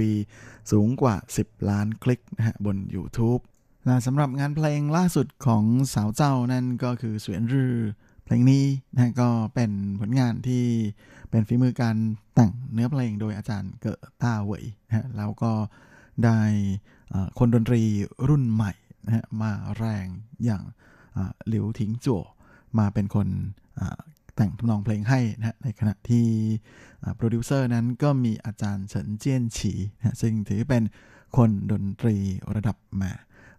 [0.72, 3.42] สูงกว่า 10 ล้านคลิกนะฮะบน YouTube
[3.86, 5.64] และสำหรับงานเพลงล่าสุดของ
[5.94, 7.74] สาวเจ้านั่นก็คือเสวียนรือ
[8.24, 9.70] เพลงนี้นะก็เป็น
[10.00, 10.64] ผลงานที่
[11.30, 11.96] เป็นฝีมือการ
[12.34, 15.52] แต่งเนื้อเพลงโดยอาจารย์เก๋อต้าเหวยนะแล้วก็
[16.24, 16.40] ได้
[17.38, 17.82] คนดนตรี
[18.28, 18.72] รุ่นใหม่
[19.06, 20.06] นะฮะมาแรง
[20.44, 20.62] อย่าง
[21.48, 22.22] หลิวถิงจั่ว
[22.78, 23.28] มาเป็นคน
[24.36, 26.26] แต่งทำนองเพลงให้นะในขณะที่
[27.16, 30.82] โปรดิวเซอร์นั้นก็มีอาจารย์เฉินเจี้ยนฉีนะซึ่งถือเป็น
[31.36, 32.16] คนดนตรี
[32.54, 33.12] ระดับมา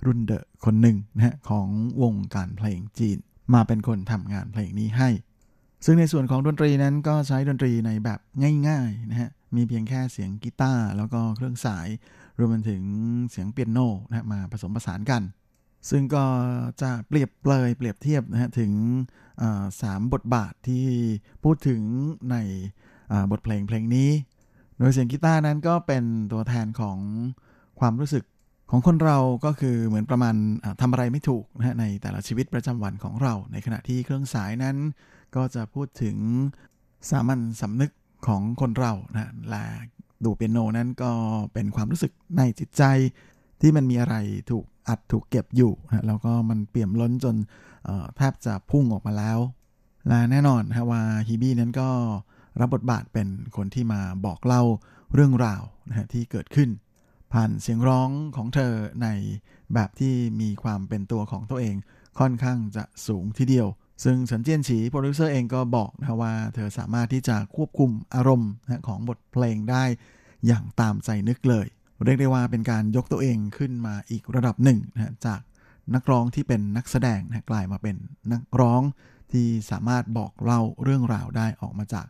[0.05, 1.67] รุ่นเดอะคนหนึ่งนะฮะของ
[2.01, 3.17] วงการเพลงจีน
[3.53, 5.09] มาเป็นคนทำงานเพลงนี้ให้
[5.85, 8.19] ซึ่งในส่วนของดนตรีนั้นก็ใช้ดนตรีในแบบ
[8.67, 11.87] ง่ายๆนะฮะมีเพียงแค่เสียงกีตาร์แล้วก็เครื่องสาย
[12.37, 12.83] รวมไปถึง
[13.31, 15.23] เสียงเปียโนนะมาผสมผสานกัน
[15.89, 16.25] ซึ่งก็
[16.81, 18.71] จะเปรียบเปรยเปรียบเทียบนะฮะถึง
[19.81, 20.85] สามบทบาทที่
[21.43, 21.81] พูดถึง
[22.31, 22.35] ใน
[23.31, 24.09] บทเพลงเพลงนี้
[24.77, 26.97] โดยเสียงกีตาร์นั้นก็เป็นตัวแทนของ
[27.79, 28.23] ความรู้สึก
[28.75, 30.35] ของคนเราก็คือเหมือนประมาณ
[30.81, 34.77] ทำอะไรไม่ถูกนะฮะในแต่ละชีวิตประจำวันของเรา ในขณะที่เครื่องสายนั้น
[35.35, 36.17] ก็จะพูดถึง
[37.09, 37.91] สามัญสำนึก
[38.27, 39.65] ของคนเรานะและ
[40.23, 41.11] ดูเปียโนนั้นก็
[41.53, 42.83] เป็นความรู้สึกในจิตใจ
[43.61, 44.15] ที่มันมีอะไร
[44.51, 47.35] ถูกอัดถูกเก็บอยู่นะแล้วก็มันเปี่ยมล้นจน
[48.17, 49.39] แทบจะพุ่งออกมาแล้ว
[50.07, 51.89] และแน่นอนนะว่าฮีบี้นั้นก็
[52.59, 54.63] รับบทบาทเป็นคนที่มาบอกเล่า
[55.13, 56.69] เรื่องราวนะฮะที่เกิดขึ้น
[57.33, 58.73] ผ่านเสียงร้องของเธอ
[59.03, 59.07] ใน
[59.73, 61.75] แบบที่มีความเป็นตัวของตัวเอง
[62.19, 63.67] ค่อนข้างจะสูงทีเดียว
[64.03, 68.51] ซึ่งสันเจียนฉีโปรดิวเซอร์เองก็บอกนะว่า เธอสามารถที่จะควบคุมอารมณ์
[68.87, 69.83] ของบทเพลงได้
[70.47, 71.67] อย่างตามใจนึกเลย
[72.05, 75.41] เรียกได้ว่าเป็นการยกตัวเองขึ้นมาอีกระดับหนึ่งนะจาก
[75.95, 77.95] นักร้องที่เป็นนักแสดงนะกลายมาเป็น
[78.31, 78.81] นักร้อง
[79.31, 82.05] ที่สามารถบอกเล่าเรื่องราวได้ออกมาจาก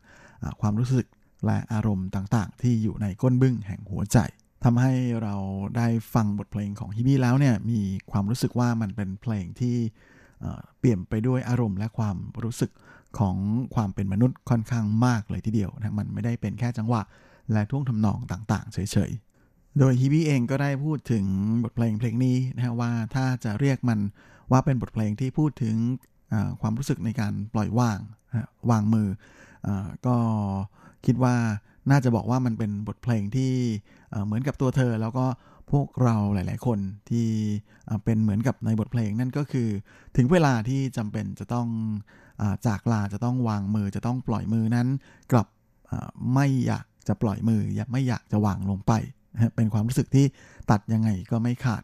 [0.62, 1.08] ความรู้สึก
[1.46, 4.18] และอารมณ์ต่างๆ ที่อยู่ในก้นบึ้งแห่งหัวใจ
[4.64, 4.94] ทำให้
[5.24, 5.36] เรา
[5.78, 7.80] ได้ฟังบทเพลงของฮิบี้แล้วเนี่ยมี
[8.12, 9.76] ความรู้สึกว่ามันเป็นเพลงที่
[10.80, 12.72] เปลี่ยนไปด้วยอารมณ์และความรู้สึก
[13.20, 13.38] ของ
[13.76, 17.02] ความเป็นมนุษย์ค่อนข้างมากเลยทีเดียวนะมันไม่ได้เป็นแค่จังหวะ
[17.52, 21.26] และท่วงทำนองต่างๆ เฉยๆ โดยฮิบี้เองก็ได้พูดถึง
[21.64, 24.00] บทเพลงเพลงนี้นะฮะว่าถ้าจะเรียกมัน
[24.52, 25.76] ว่าเป็นบทเพลงที่พูดถึง
[26.62, 28.00] ความรู้สึกในการปล่อยวาง
[28.70, 29.10] วางมือ
[29.68, 29.70] อ
[30.06, 30.16] ก็
[31.06, 31.36] คิดว่า
[31.90, 33.52] น่าจะบอกว่ามันเป็นบทเพลงที่
[34.26, 35.26] เหมือนกับตัวเธอ แล้วก็
[35.72, 36.80] พวกเราหลาย ๆ คน
[37.10, 37.28] ที่
[38.06, 39.70] เป็นเหมือนกับในบทเพลงนั่นก็คือ
[40.18, 41.68] ถึงเวลาที่จำเป็นจะต้อง
[42.42, 44.88] อจากลาจะต้องวางมือจะต้องปล่อยมือนั้น
[45.32, 45.48] กลับ
[46.34, 48.94] ไม่อยากจะปล่อยมืออยากไม่อยากจะวางลงไป
[49.56, 50.26] เป็นความรู้สึกที่
[50.72, 51.84] ตัดยังไงก็ไม่ขาด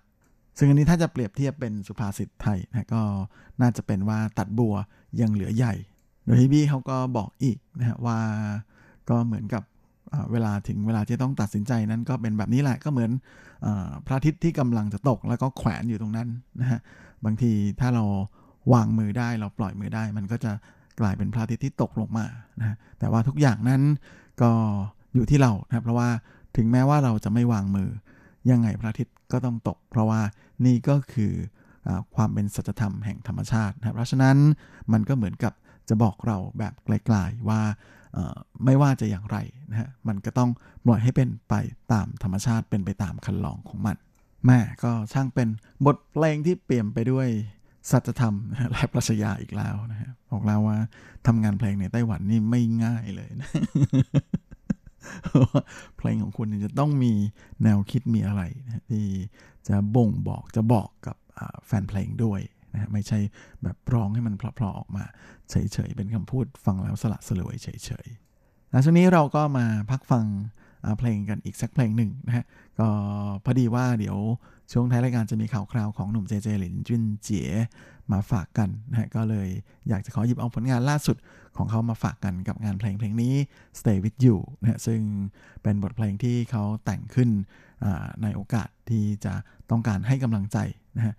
[0.57, 3.01] ซึ่งอันนี้ถ้าจะเปรียบเทียบเป็นสุภาษิตไทยนะก็
[3.61, 4.75] น่าจะเป็นว่าตัดบัว
[5.21, 5.73] ยังเหลือใหญ่
[6.23, 8.19] โดยที่บี้เขาก็บอกอีกนะฮะว่า
[9.09, 9.63] ก็เหมือนกับ
[10.32, 13.12] เวลาถึงเวลาที่ต้องตัดสินใจนั้นก็เป็นแบบนี้แหละก็เหมือน
[13.66, 13.68] อ
[14.05, 16.28] พระอาทิตย์ที่กำลังจะตก แล้วก็แขวนอยู่ตรงนั้น
[16.62, 16.80] นะฮะ
[17.26, 18.03] บางทีถ้าเรา
[18.74, 20.51] วางมือได้เราปล่อยมือได้ มันก็จะ
[20.99, 22.26] กลายเป็นพระอาทิตย์ที่ตกลงมา
[22.60, 23.82] นะแต่ว่าทุกอย่างนั้น
[24.41, 24.51] ก็
[25.16, 26.10] อยู่ที่เรานะเพราะว่า
[26.57, 27.89] ถึงแม้ว่าเราจะไม่วางมือ
[28.51, 30.22] ยังไงพระอาทิตย์ก็ต้องตก เพราะว่า
[30.66, 31.34] นี่ก็คือ
[31.88, 34.38] อความเป็นสัจธรรมแห่งธรรมชาตินะเพราะฉะนั้น
[34.91, 35.53] มันก็เหมือนกับ
[35.89, 37.62] จะบอกเราแบบไกลๆว่า
[38.66, 39.38] ไม่ว่าจะอย่างไร
[39.72, 40.49] นะฮะมันก็ต้อง
[40.86, 41.53] ปล่อยให้เป็นไป
[41.93, 43.97] ตามธรรมชาติเป็นไปตามคันลองของมัน
[44.45, 45.49] แม่ก็ช่างเป็น
[45.86, 47.28] บทเพลงที่เปลี่ยนไปด้วย
[47.91, 48.36] สัจธรรม
[48.72, 50.78] และปรัชญาอีกแล้วนะฮะบอกแล้วว่า
[51.28, 53.49] ทำงานเพลงในไต้หวันนี่ไม่ง่ายเลยนะ
[55.97, 57.14] เพลงของคุณจะต้องมี
[57.64, 59.05] แนวคิดมีอะไรนะที่
[59.68, 61.18] จะบ่งบอกจะบอกกับ
[61.66, 62.41] แฟนเพลงด้วย
[62.74, 63.20] นะไม่ใช่
[63.63, 65.03] แบบร้องให้มันเพลาะๆออกมา
[65.49, 67.67] เฉยๆ เป็นคำพูดฟังแล้วสละสลวยเฉ
[68.05, 70.26] ยๆแล้วช่วงนี้เราก็มาพักฟัง
[70.99, 72.45] เพลงกันอีกสักเพลงหนึ่งนะฮะ
[72.80, 72.88] ก็
[73.45, 74.17] พอดีว่าเดี๋ยว
[74.72, 77.49] ช่วงท้ายรายการจะมีข่าวคราวของหนุ่มเจเจหลินจุนเจี๋ย
[78.11, 79.49] มาฝากกันนะฮะก็เลย
[79.89, 81.17] อยากจะขอหยิบเอาผลงานล่าสุด
[81.57, 83.34] ของเขามาฝากกันกับงานเพลงเพลงนี้
[83.80, 85.01] Stay with you นะฮะซึ่ง
[85.63, 87.30] เป็นบทเพลงที่เขาแต่งขึ้น
[88.24, 89.34] ในโอกาสที่จะ
[89.70, 90.57] ต้องการให้กำลังใจ
[90.97, 91.13] นะฮะ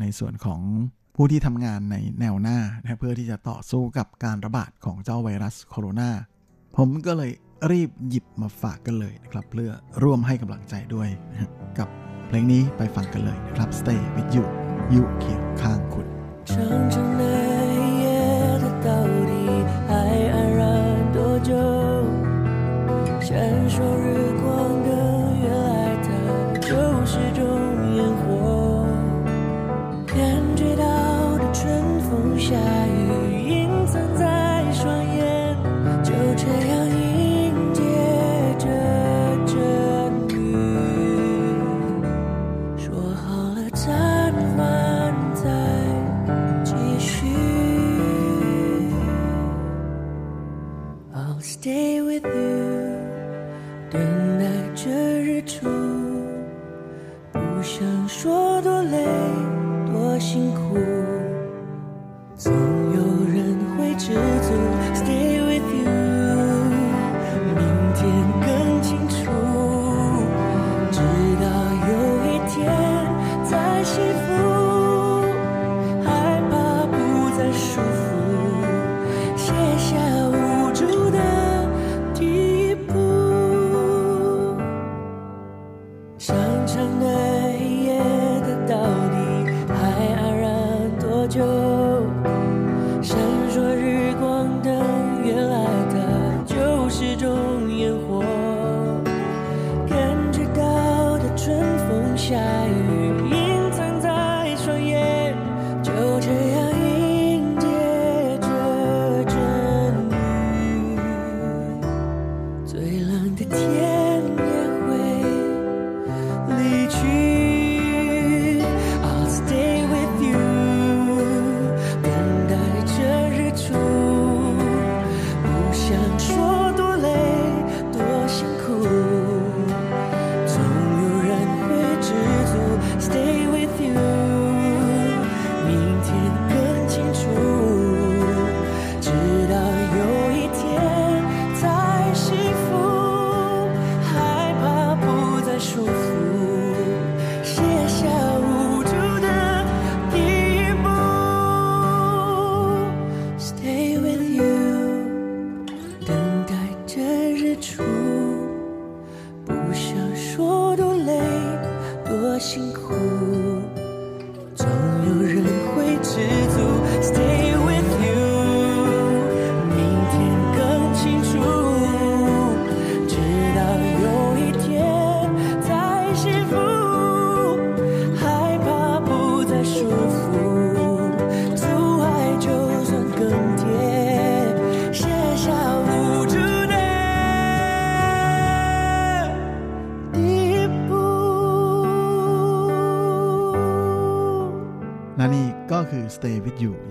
[0.00, 0.60] ในส่วนของ
[1.16, 6.10] ผู้ที่ทำงานในแนวหน้านะเพื่อที่จะต่อสู้กับการระบาดของเจ้าไวรัสโคโรนา
[6.76, 7.32] ผมก็เลย
[7.70, 11.08] รีบหยิบมาฝากกันเลยนะครับ เพื่อร่วมให้กำลังใจด้วย
[11.78, 11.88] กับ
[12.26, 14.44] เพลงนี้ไปฟังกันเลยนะครับ Stay with you
[14.90, 16.06] อยู่เคียงข้างคุณ
[16.48, 24.21] ฉัน说日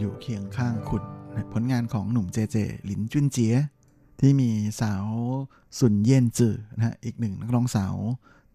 [0.02, 1.04] อยู่เคียงข้างคุณ
[1.54, 3.56] ผลงานของหนุ่มเจเจหลินจุนเจีย
[4.20, 4.50] ที่มี
[4.82, 5.06] สาว
[5.80, 7.96] สุนเย็นจือนะฮะอีกหนึ่งนักร้องสาว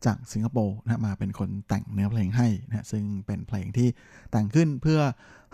[0.06, 3.88] จากสิงคโปร์นะมาเป็นคนแต่งเนื้อเพลงให้นะซึ่งเป็นเพลงที่
[4.30, 5.00] แต่งขึ้นเพื่อ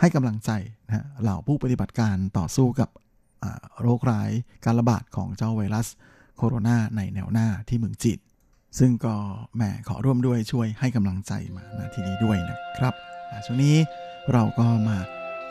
[0.00, 0.50] ให้กำลังใจ
[0.86, 2.88] นะเหล่าผู้ปฏิบัติการต่อสู้กับ
[3.82, 4.30] โรคร้าย
[4.64, 5.86] การระบาดของเจ้าไวรัส
[6.36, 8.20] โคโรนาในแนวหน้าที่เมืองจีน
[8.78, 9.14] ซึ่งก็
[9.56, 12.94] แหมขอร่วมด้วยช่วยให้กำลังใจมาณที่นี้ด้วยนะครับ
[13.44, 13.76] ช่วงนี้
[14.32, 14.98] เราก็มา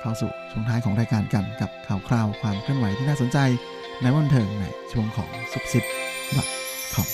[0.03, 3.37] ข้าสู่ช่วงท้ายของรายการกันกับข่าวคราวความเคลื่อนไหวที่น่าสนใจ
[4.01, 5.83] ในวันเทิงในช่วงของซุปซิป
[6.35, 6.47] บัต
[6.93, 7.07] คอม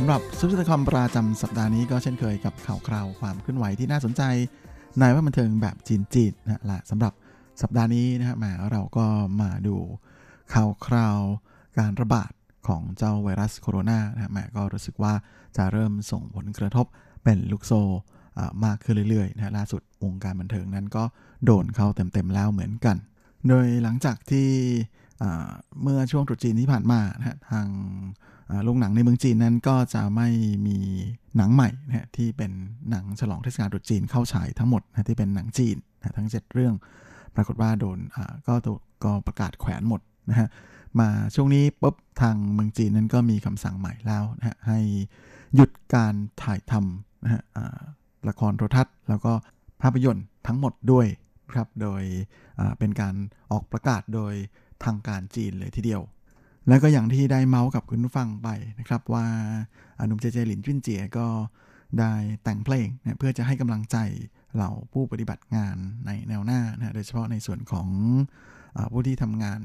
[0.00, 4.22] สำหรับซุปซิคอมประจำสัปดาห์นี้ก็เช่นเคยกับข่าวคราวความเคลื่อนไหวที่น่าสนใจ
[4.98, 7.12] ในว่าบันเทิงแบบจีนๆนะละสำหรับ
[7.62, 9.06] สัปดาห์นี้นะฮะแหมเราก็
[9.40, 9.76] มาดู
[10.52, 11.18] ข่าวคราว
[11.78, 12.32] การระบาด
[12.68, 15.14] ของเจ้าไวรัสโคโรนานะฮะแหมก็รู้สึกว่า
[15.56, 16.86] จะเริ่มส่งผลกระทบ
[17.24, 17.82] เป็นลูกโซ่
[18.64, 21.04] มากขึ้นเรื่อยๆนะฮะล่าสุดวงการบันเทิงนั้นก็
[21.44, 22.96] โดนเข้าเต็มๆแล้วเหมือนกัน
[23.48, 24.48] โดยหลังจากที่
[25.82, 27.66] เมื่อช่วงตรุษจีนที่ผ่านมานะฮะทาง
[28.64, 30.28] โรงหนังในเมืองจีนนั้นก็จะไม่
[30.66, 30.78] มี
[31.36, 32.52] หนังใหม่นะที่เป็น
[32.90, 36.74] หนังฉลองเทศกาลตรุษจีนเข้าฉายทั้งหมดนะที่เป็นหนังจีนนะทั้ง 7 เรื่อง
[37.38, 37.98] ปรากฏว่าโดน
[38.46, 38.68] ก็ก
[39.04, 40.48] ก็ประกาศแขวนหมดนะฮะ
[41.00, 44.78] มาช่วงนี้ปุ๊บทางเมืองจีนนั้นก็มีคำสั่งใหม่แล้วนะฮะให้
[45.54, 47.42] หยุดการถ่ายทำนะฮะ
[48.28, 49.32] ละครโทรทัศน์ แล้วก็
[49.82, 51.06] ภาพยนตร์ทั้งหมดด้วย
[51.52, 52.02] ครับโดย
[52.78, 53.14] เป็นการ
[53.52, 54.34] ออกประกาศโดย
[54.84, 56.02] ทางการจีนเลยทีเดียว
[56.68, 59.26] แล้วก็อย่างที่ได้เมาส์กับคุณผู้ฟังไปนะครับว่า
[59.98, 61.26] อาหนุ่มเจเจหลินจุนเจียก็
[61.98, 62.12] ได้
[62.44, 63.96] แต่งเพลงนะเพื่อจะให้กำลังใจ
[64.54, 65.76] เหล่าผู้ปฏิบัติงาน
[66.06, 67.88] ในแนวหน้านะโดยเฉพาะในส่วนของ
[68.76, 69.60] อผู้ที่ทำงาน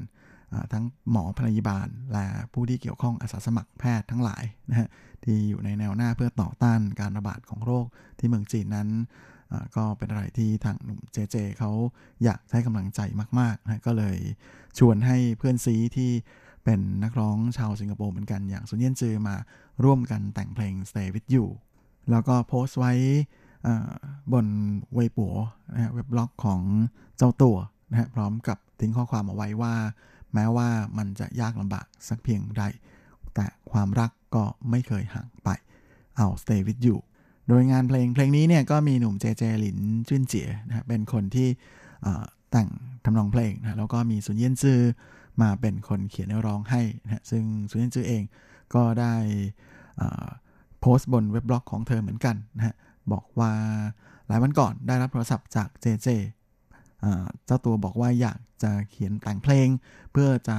[0.72, 4.88] ทั้งหมอพยาบาล และผู้ที่เกี่ยวข้องอาสาสมัครแพทย์ทั้งหลายนะฮะ
[5.24, 7.86] ที่อยู่ในแนวหน้าเพื่อต่อต้านการระบาดของโรค
[8.18, 8.88] ที่เมืองจีนนั้น
[9.76, 11.70] ก็เป็นอะไรที่ทางหนุ่มเจเจเขา
[12.24, 13.00] อยากให้กำลังใจ
[13.40, 14.18] มากๆนะก็เลย
[14.78, 16.10] ชวนให้เพื่อนซีที่
[16.64, 19.36] เป็นนักร้องชาวสิงคโปร์เหมือนกันอย่างซุนเยียนจือมา
[19.84, 21.44] ร่วมกันแต่งเพลง Stay with you
[22.10, 22.92] แล้วก็โพสต์ไว้
[24.32, 24.46] บน
[24.94, 25.34] เว็บปัว
[25.74, 26.60] นะฮะเว็บบล็อกของ
[27.16, 27.56] เจ้าตัว
[27.90, 29.74] นะฮะพร้อมกับทิ้งข้อความเอาไว้ว่า
[30.34, 32.62] แม้ว่ามันจะยากลำบากสักเพียงใด
[33.34, 35.48] แต่ความรักก็ไม่เคยห่างไป
[36.16, 36.96] เอา stay with you
[37.48, 41.48] โดยงานเพลงเพลงนี้เนี่ยก็มีหนุ่มเจเจหลินจุนเจียนะฮะเป็นคนที่
[42.50, 42.68] แต่ง
[43.04, 44.80] ทำนองเพลงนะแล้วก็มีซุนเยียนซือ
[45.42, 48.22] มาเป็นคนเขียนเนื้อร้องให้นะซึ่งซุนเยียนซือเอง
[48.74, 49.14] ก็ได้
[50.80, 52.74] โพสต์บนเว็บบล็อกของเธอเหมือนกันนะฮะ
[53.12, 53.52] บอกว่า
[54.28, 56.08] หลายวันก่อนได้รับโทรศัพท์จากเจเจ
[57.44, 59.68] เจ้าตัวบอกว่าอยากจะเขียนแต่งเพลง
[60.12, 60.58] เพื่อจะ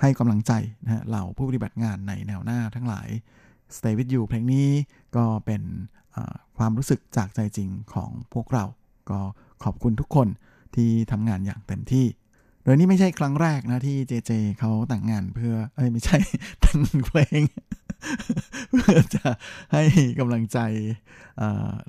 [0.00, 0.52] ให้กำลังใจ
[0.84, 3.08] นะฮะเหล่าผู้ปฏิบัติงานในแนวหน้าทั้งหลาย
[3.76, 4.68] Stay with you เพลงนี้
[5.16, 5.62] ก็เป็น
[6.58, 8.64] ความรู้สึกจากใจจริงของพวกเรา
[9.10, 9.20] ก็
[9.64, 10.28] ขอบคุณทุกคน
[10.74, 12.06] ที่ทำงานอย่างเต็มที่
[12.62, 16.18] โดยนี่ไม่ใช่ครั้งแรกนะที่เจเจเขาแต่งงานเพื่อ เอ้ยไม่ใช่
[16.60, 17.40] แต่งเพลง
[18.76, 19.28] เพื่อจะ
[19.72, 19.82] ให้
[20.20, 20.58] กำลังใจ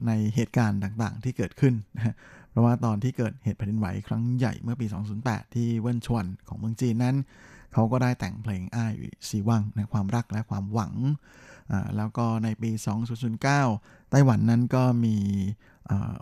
[0.08, 2.16] ในเหตุการณ์ต่างๆ ที่เกิดขึ้นนะ
[2.52, 4.86] เพราะว่าตอนที่เกิดเหตุแผ่นดินไหวครั้งใหญ่เมื่อปี
[5.22, 7.16] 2008 ที่เวินชวนของเมืองจีนนั้น
[7.74, 8.94] เขาก็ได้แต่งเพลงอ้าย
[9.28, 10.94] ซีวังในความรักและความหวัง
[11.98, 12.72] แล้วก็ในปี
[13.42, 15.16] 2009 ไต้หวันนั้นก็มี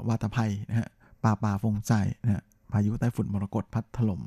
[0.08, 0.90] วาตภัยนะฮะ
[1.24, 4.22] ป่าป่าฟงใจนะฮะพายุไต้ฝุ่นมรกตพัดถล่ม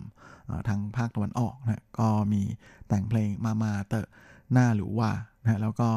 [0.48, 2.42] อ่าทางภาคตะวันออกนะฮะก็มี
[2.88, 4.06] แต่งเพลงมามาเตอะ
[4.52, 5.10] หน้าหรือว่า
[5.48, 5.88] นะแล้วก็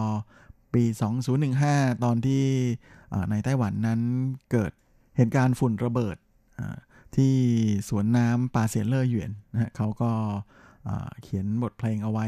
[0.73, 0.83] ปี
[1.43, 2.45] 2015 ตอนที่
[3.31, 4.01] ในไต้หวันนั้น
[4.51, 4.71] เกิด
[5.17, 6.17] เหตุการณ์ฝุ่นระเบิด
[7.15, 7.35] ที่
[7.89, 10.11] สวนน้ำปาเซียนเลอร์หยวนนะเขาก็
[11.21, 12.27] เขียนบทเพลงเอาไว้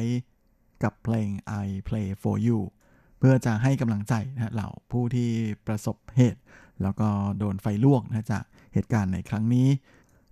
[0.84, 1.28] กับเพลง
[1.66, 2.60] I Play for You
[3.20, 5.30] เพื่อจะให้กำลังใจนะเหล่าผู้ที่
[5.68, 6.42] ประสบเหตุ
[6.82, 7.10] แล้วก็
[7.40, 8.44] โดนไฟลวกนะจาก
[8.74, 9.68] เหตุการณ์ในครั้งนี้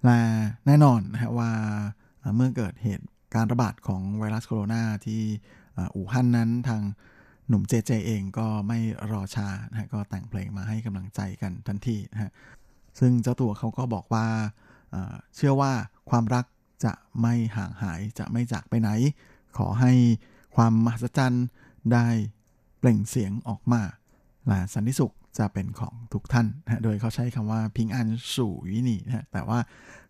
[0.03, 0.19] และ
[0.65, 1.51] แน่นอนนะว่า
[2.23, 5.21] อ่าเมื่อเกิดเหตุการระบาดของไวรัสโคโรนาที่
[5.95, 6.81] อู่ฮั่นนั้นทาง
[7.47, 8.79] หนุ่มเจเจเองก็ไม่
[9.11, 12.31] รอช้านะก็แต่งเพลงมาให้กำลังใจกันทันทีนะฮะ
[12.99, 14.25] ซึ่งเจ้าตัวเขาก็บอกว่า
[15.35, 15.71] เชื่อว่า
[16.09, 16.45] ความรัก
[16.85, 18.89] จะไม่ห่างหายจะไม่จากไปไหน
[19.57, 19.91] ขอให้
[20.55, 21.47] ความมหัศจรรย์
[21.93, 22.07] ได้
[22.79, 23.81] เปล่งเสียงออกมา
[24.47, 29.59] และสันติสุขจะเป็นของทุกท่านนะโดยเขาใช้คำว่าพิงอันสู่วินีนะแต่ว่า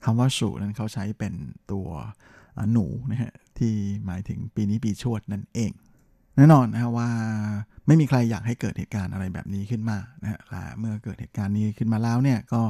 [0.04, 1.34] คำว่าสู่นั้นเขาใช้เป็น
[1.72, 1.88] ตัว
[2.74, 3.74] หนูนะฮะที่
[4.06, 5.72] หมายถึงปีนี้ปีชวดนั่นเอง
[6.36, 7.10] แน่นอนนะฮะว่า
[7.88, 12.62] ไม่มีใครอยากให้เกิดเหตุการณ์อะไรแบบนี้ขึ้นมานะฮะและเมื่อเกิดเหตุการณ์นี้ขึ้นมาแล้วเนี่ยก็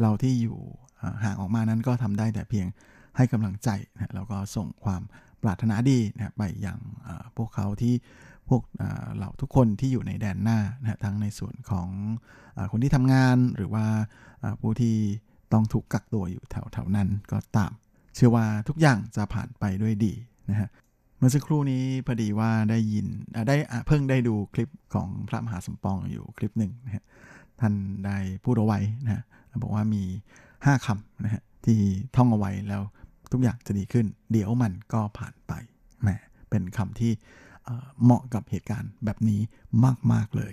[0.00, 0.58] เราที่อยู่
[1.24, 2.66] ห่างออกมานั้นก็ทำได้แต่เพียง
[3.16, 5.02] ให้กำลังใจนะแล้วก็ส่งความ
[5.42, 6.78] ปรารถนาดีนะไปยัง
[7.36, 7.94] พวกเขาที่
[8.48, 8.62] พวก
[9.16, 11.88] เหล่าทุกคนที่อยู่ในแดนหน้านะฮะทั้งในส่วนของ
[12.56, 13.84] อคนที่ทำงานหรือว่า
[14.42, 14.96] อ่าผู้ที่
[15.52, 17.72] ต้องถูกกักตัวอยู่แถวๆนั้นก็ตาม
[18.16, 20.12] เชื่อว่าทุกอย่างจะผ่านไปด้วยดี
[20.50, 20.68] นะฮะ
[21.18, 23.06] เมื่อสักครู่นี้พอดีว่าได้ยิน
[23.48, 23.56] ได้
[23.86, 27.04] เพิ่งได้ดูคลิปของพระมหาสมปองอยู่คลิปหนึ่งนะฮะ
[27.60, 27.72] ท่าน
[28.06, 29.22] ได้พูดเอาไว้นะฮะ
[29.62, 30.02] บอกว่ามี
[30.44, 31.78] 5คำนะฮะที่
[32.16, 32.82] ท่องเอาไว้แล้ว
[33.32, 35.52] ทุกอย่างจะดีขึ้น เดี๋ยวมันก็ผ่านไป
[36.02, 36.08] แหม
[36.50, 37.12] เป็นคำที่
[38.02, 39.40] เหมาะกับเหตุการณ์แบบนี้
[40.12, 40.52] มาก ๆ เลย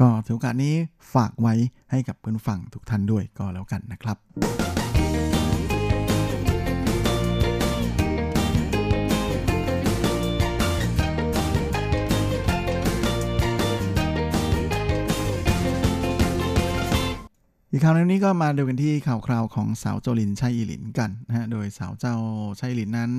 [0.00, 0.74] ก็ถือโอกาสนี้
[1.14, 1.54] ฝากไว้
[1.90, 4.81] ให้กับเพื่อนฟังทุกท่านด้วยก็แล้วกันนะครับ
[17.74, 22.16] อีกคราวนี้ก็มาดูกันที่ข่าวคราวของสาวโจลินชัยอิหลินกันนะฮะ โดยสาวเจ้า
[22.60, 23.12] ชัยอิหลินนั้น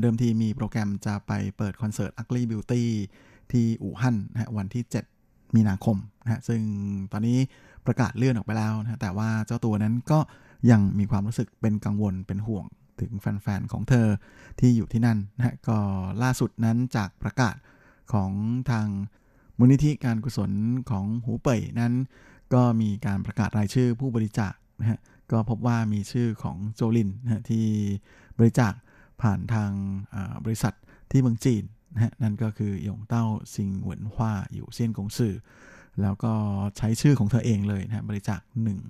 [0.00, 2.82] เดิมทีมีโปรแกรมจะไปเปิดคอนเสิร์ต Ugly Beauty
[3.52, 4.84] ที่อู่ฮั่นนะฮะวันที่
[5.18, 6.60] 7 มีนาคมนะฮะ ซึ่ง
[7.12, 7.38] ตอนนี้
[7.86, 10.18] ประกาศเลื่อนออกไปแล้วนะแต่ว่าเจ้าตัวนั้นก็
[10.70, 12.64] ยังมีความรู้สึกเป็นกังวลเป็นห่วง
[13.00, 14.06] ถึงแฟนๆ ของเธอ
[14.60, 15.78] ที่อยู่ที่นั่นนะฮะ ก็
[16.22, 17.56] ล่าสุดนั้นจากประกาศ
[18.12, 18.30] ของ
[18.70, 18.86] ทาง
[19.58, 20.50] มูลนิธิการกุศล
[20.90, 21.94] ของหูเป่ยนั้น
[22.54, 25.00] ก็มีการประกาศรายชื่อผู้บริจาคนะฮะ
[25.32, 27.66] ก็พบว่ามีชื่อของโจลินนะที่
[28.38, 28.72] บริจาค
[29.22, 29.70] ผ่านทาง
[30.44, 30.74] บริษัท
[31.10, 33.24] ที่เมืองจีนนะฮะนั่นก็คือหยงเต้า
[33.54, 35.34] ซิงเหวินฮวาอยู่เซียนกงสื่อ
[36.02, 36.32] แล้วก็
[36.78, 38.40] ใช้ชื่อของเธอเองเลยนะบริจาค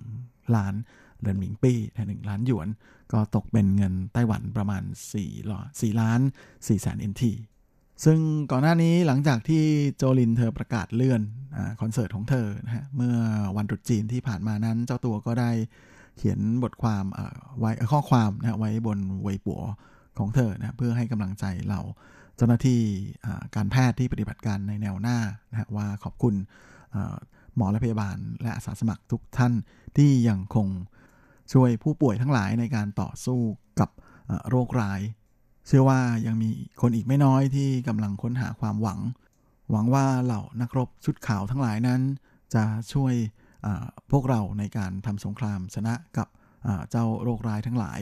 [0.03, 0.73] 1 ล้าน
[1.19, 2.67] เหรียญหมิงปี้หนึ่งล้านหยวน
[3.13, 4.83] ก็ตกเป็นเงินไต้หวันประมาณ
[5.21, 6.19] 4 4ล้าน
[6.51, 7.31] 4แสนเอ็นที
[8.03, 8.17] ซึ่ง
[8.51, 9.63] ก่อนหน้านี้หลังจากที่
[9.95, 11.21] โจลินเธอประกาศเลื่อน
[11.55, 13.15] อคอนเสิร์ตของเธอนะฮะเมื่อ
[13.57, 15.51] วันตรุษจีนที่ผ่านมานั้นเจ้าตัวก็ได้
[16.17, 17.05] เขียนบทความ
[17.59, 19.61] ไว้ข้อความนะไว้บนเวยปัว
[20.17, 21.79] ของเธอนะเพื่อให้กำลังใจเรา
[22.35, 22.79] เจ้าหน้าที่
[23.55, 25.17] การแพทย์ที่ปฏิบัติการในแนวหน้า
[25.49, 26.35] นะว่าขอบคุณ
[27.55, 29.53] หมอและพยาบาล และอาสาสมัครทุกท่าน
[29.97, 30.67] ที่ยังคง
[31.53, 33.39] ช่วยผู้ป่วยทั้งหลายในการต่อสู้
[33.79, 33.89] กับ
[34.49, 35.01] โรคร้าย
[35.67, 36.49] เชื่อว่ายังมี
[36.81, 38.99] คนอีกไม่น้อยที่กำลังค้นหาความหวัง
[39.71, 42.01] หวังว่าเหล่านักรบชุดขาวทั้งหลายนั้น
[42.53, 42.63] จะ
[42.93, 43.13] ช่วย
[44.11, 46.27] พวกเราในการทำสงครามชนะกับ
[46.89, 47.99] เจ้าโรคร้ายทั้งหลาย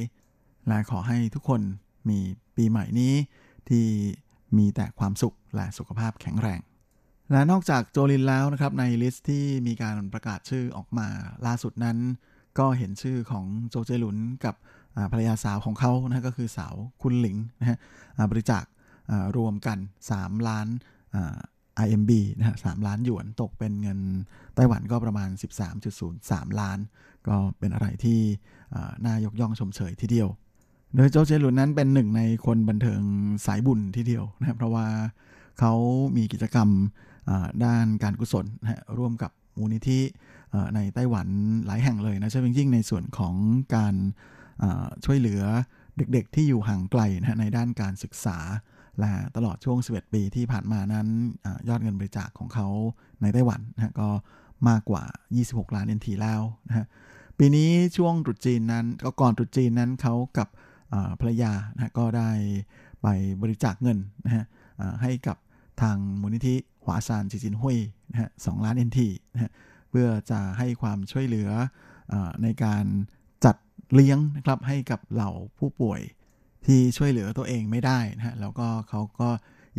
[0.68, 1.61] และขอให้ทุกคน
[2.09, 2.20] มี
[2.55, 3.14] ปีใหม่นี้
[3.70, 3.86] ที่
[4.57, 6.59] มีแต่ความสุขและสุขภาพแข็งแรง
[7.32, 11.07] และนอกจากโจลินแล้วนะครับในลิสต์ที่มีการประกาศชื่อออกมา
[11.45, 11.97] ล่าสุดนั้น
[12.59, 14.55] ก็เห็นชื่อของโจเจลุนกับ
[15.11, 17.77] ภรรยาสาวของเขานะก็คือสาวคุณหลิงนะฮะ
[18.31, 18.63] บริจาค
[19.37, 19.77] รวมกัน
[20.13, 20.67] 3 ล้าน
[21.85, 23.99] IMB นะฮะสล้านหยวนตกเป็นเงิน
[24.55, 25.29] ไต้หวันก็ประมาณ
[25.93, 26.79] 13.03 ล้าน
[27.27, 28.19] ก็เป็นอะไรที่
[29.05, 30.29] น่ายกย่องชมเชยทีเดียว
[30.95, 33.01] โดยโจเจหลุนนั้นเป็นหนึ่งในคนบันเทิง
[33.45, 34.85] สายบุญทีเดียวนะเพราะว่า
[35.59, 35.73] เขา
[36.17, 36.69] มีกิจกรรม
[37.63, 39.99] ด้านการกุศลนะร่วมกับมูลนิธิ
[40.75, 41.27] ในไต้หวัน
[41.65, 43.35] หลายแห่งเลยนะเฉพาะยิ่งในส่วนของ
[43.75, 43.95] การ
[45.06, 45.43] ช่วยเหลือ
[45.97, 48.38] เด็กๆ ที่อยู่ห่างไกลนะในด้านการศึกษา
[48.99, 51.08] และตลอดช่วง 11 ปีที่ผ่านมานั้น
[51.45, 52.68] อยอดเงินบริจาคของเขา
[53.22, 54.10] ในไต้หวันนะก็
[54.70, 55.04] มากกว่า
[55.39, 56.88] 26 ล้านเยนทีแล้วนะ
[57.39, 60.47] ปีนี้ช่วงตรุษจีนนั้นก็ก่อนตรุษจีนนั้นเขากับ
[61.20, 62.30] ภรรยานะก็ได้
[63.01, 63.08] ไป
[63.41, 64.45] บริจาคเงินนะฮะ
[65.01, 65.38] ให้กับ
[65.82, 67.78] ทางมูลนิธิหวาซานจิจินหุย
[68.12, 69.51] นะฮะสล้านเยนทีนะฮะ
[69.89, 71.49] เพื่อจะให้ความช่วยเหลือ
[72.14, 72.86] อในการ
[73.93, 76.01] เลี้ยงนะครับให้กับเหล่าผู้ป่วย
[76.65, 79.29] ที่ช่วยเหลือตัวเองไม่ได้นะฮะแล้วก็เขาก็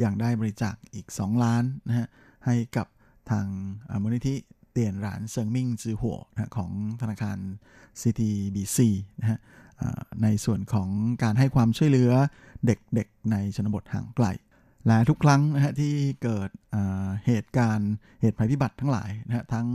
[0.03, 2.07] ยังได้บริจาคอีก 2 ล้านนะฮะ
[2.47, 2.87] ให้กับ
[3.31, 3.47] ทาง
[4.03, 4.35] มูลนิธิ
[4.73, 7.39] เตียนหลานเซิงมิ่งจือหัวนะของธนาคาร
[8.01, 8.79] CTBC
[9.21, 9.39] นะฮะ
[10.23, 10.89] ในส่วนของ
[11.23, 12.11] การให้ความช่วยเหลือ
[12.67, 14.27] เด็กๆในชนบทห่างไกล
[14.87, 16.49] และทุกครั้งนะฮะที่เกิด
[17.27, 19.69] เหตุการณ์เหตุภัยพิบัติทั้งหลายนะฮะทั้ง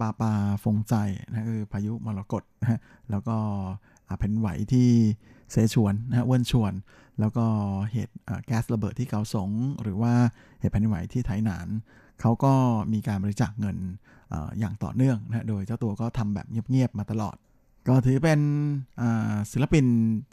[0.00, 0.32] ปาปา
[0.64, 0.94] ฟงใจ
[1.28, 2.78] นะคือพายุมรกตนะฮะ
[3.10, 3.36] แล้วก็
[4.18, 4.88] แผ่นไหวที่
[5.50, 6.72] เสฉวนนะฮะเวินชวน
[7.20, 7.46] แล้วก็
[7.92, 8.14] เหตุ
[8.46, 9.50] แก๊สระเบิดที่เกาสง
[9.82, 10.14] หรือว่า
[10.60, 11.68] เหตุแผ่นไหวที่ไทหนาน
[12.20, 12.52] เขาก็
[12.92, 13.76] มีการบริจาคเงิน
[14.32, 17.36] ออย่างต่อเนื่องนะโดยเจ้าตัวก็ทำแบบเงียบๆมาตลอด
[17.88, 18.40] ก็ถือเป็น
[19.52, 19.84] ศิลปิน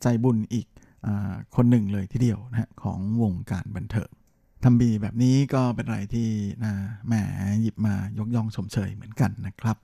[0.01, 0.67] ใจบุญอีก
[1.55, 4.09] คนหนึ่งเลยทีเดียวนะของวงการบันเทิง
[4.63, 6.29] ทำบีแบบนี้ก็เป็นอะไรที่
[6.63, 6.73] นะ
[7.07, 7.13] แหม
[7.61, 9.77] หยิบมายกย่องชมเชยเหมือนกันนะครับ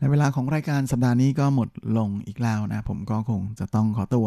[0.00, 4.26] ในเวลาของรายการสัปดาห์นี้ก็หมดลงอีกแล้วนะ ผมก็คงจะต้องขอตัว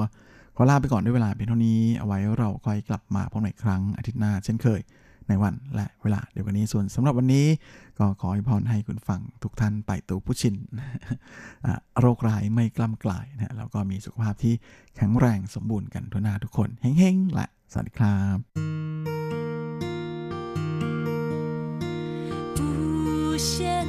[0.55, 4.81] ขอลาไปก่อนด้วยเวลาเพียงเท่านี้ เอาไว้เราค่อยกลับมาพบใหม่ครั้งอาทิตย์หน้าเช่นเคย
[5.27, 7.47] ในวันและเวลาเดียวกันนี้ส่วนสำหรับวันนี้
[7.99, 10.55] ก็ขอให้พรให้คุณฟังทุกท่านไปตูผู้ชิน
[11.99, 14.53] โรคร้ายไม่กล้ำกลายนะแล้วก็มีสุขภาพที่
[14.95, 18.37] แข็งแรงสมบูรณ์กันทุกหน้าทุกคนเฮ้งๆและสวัสดีครับ
[23.41, 23.80] 现。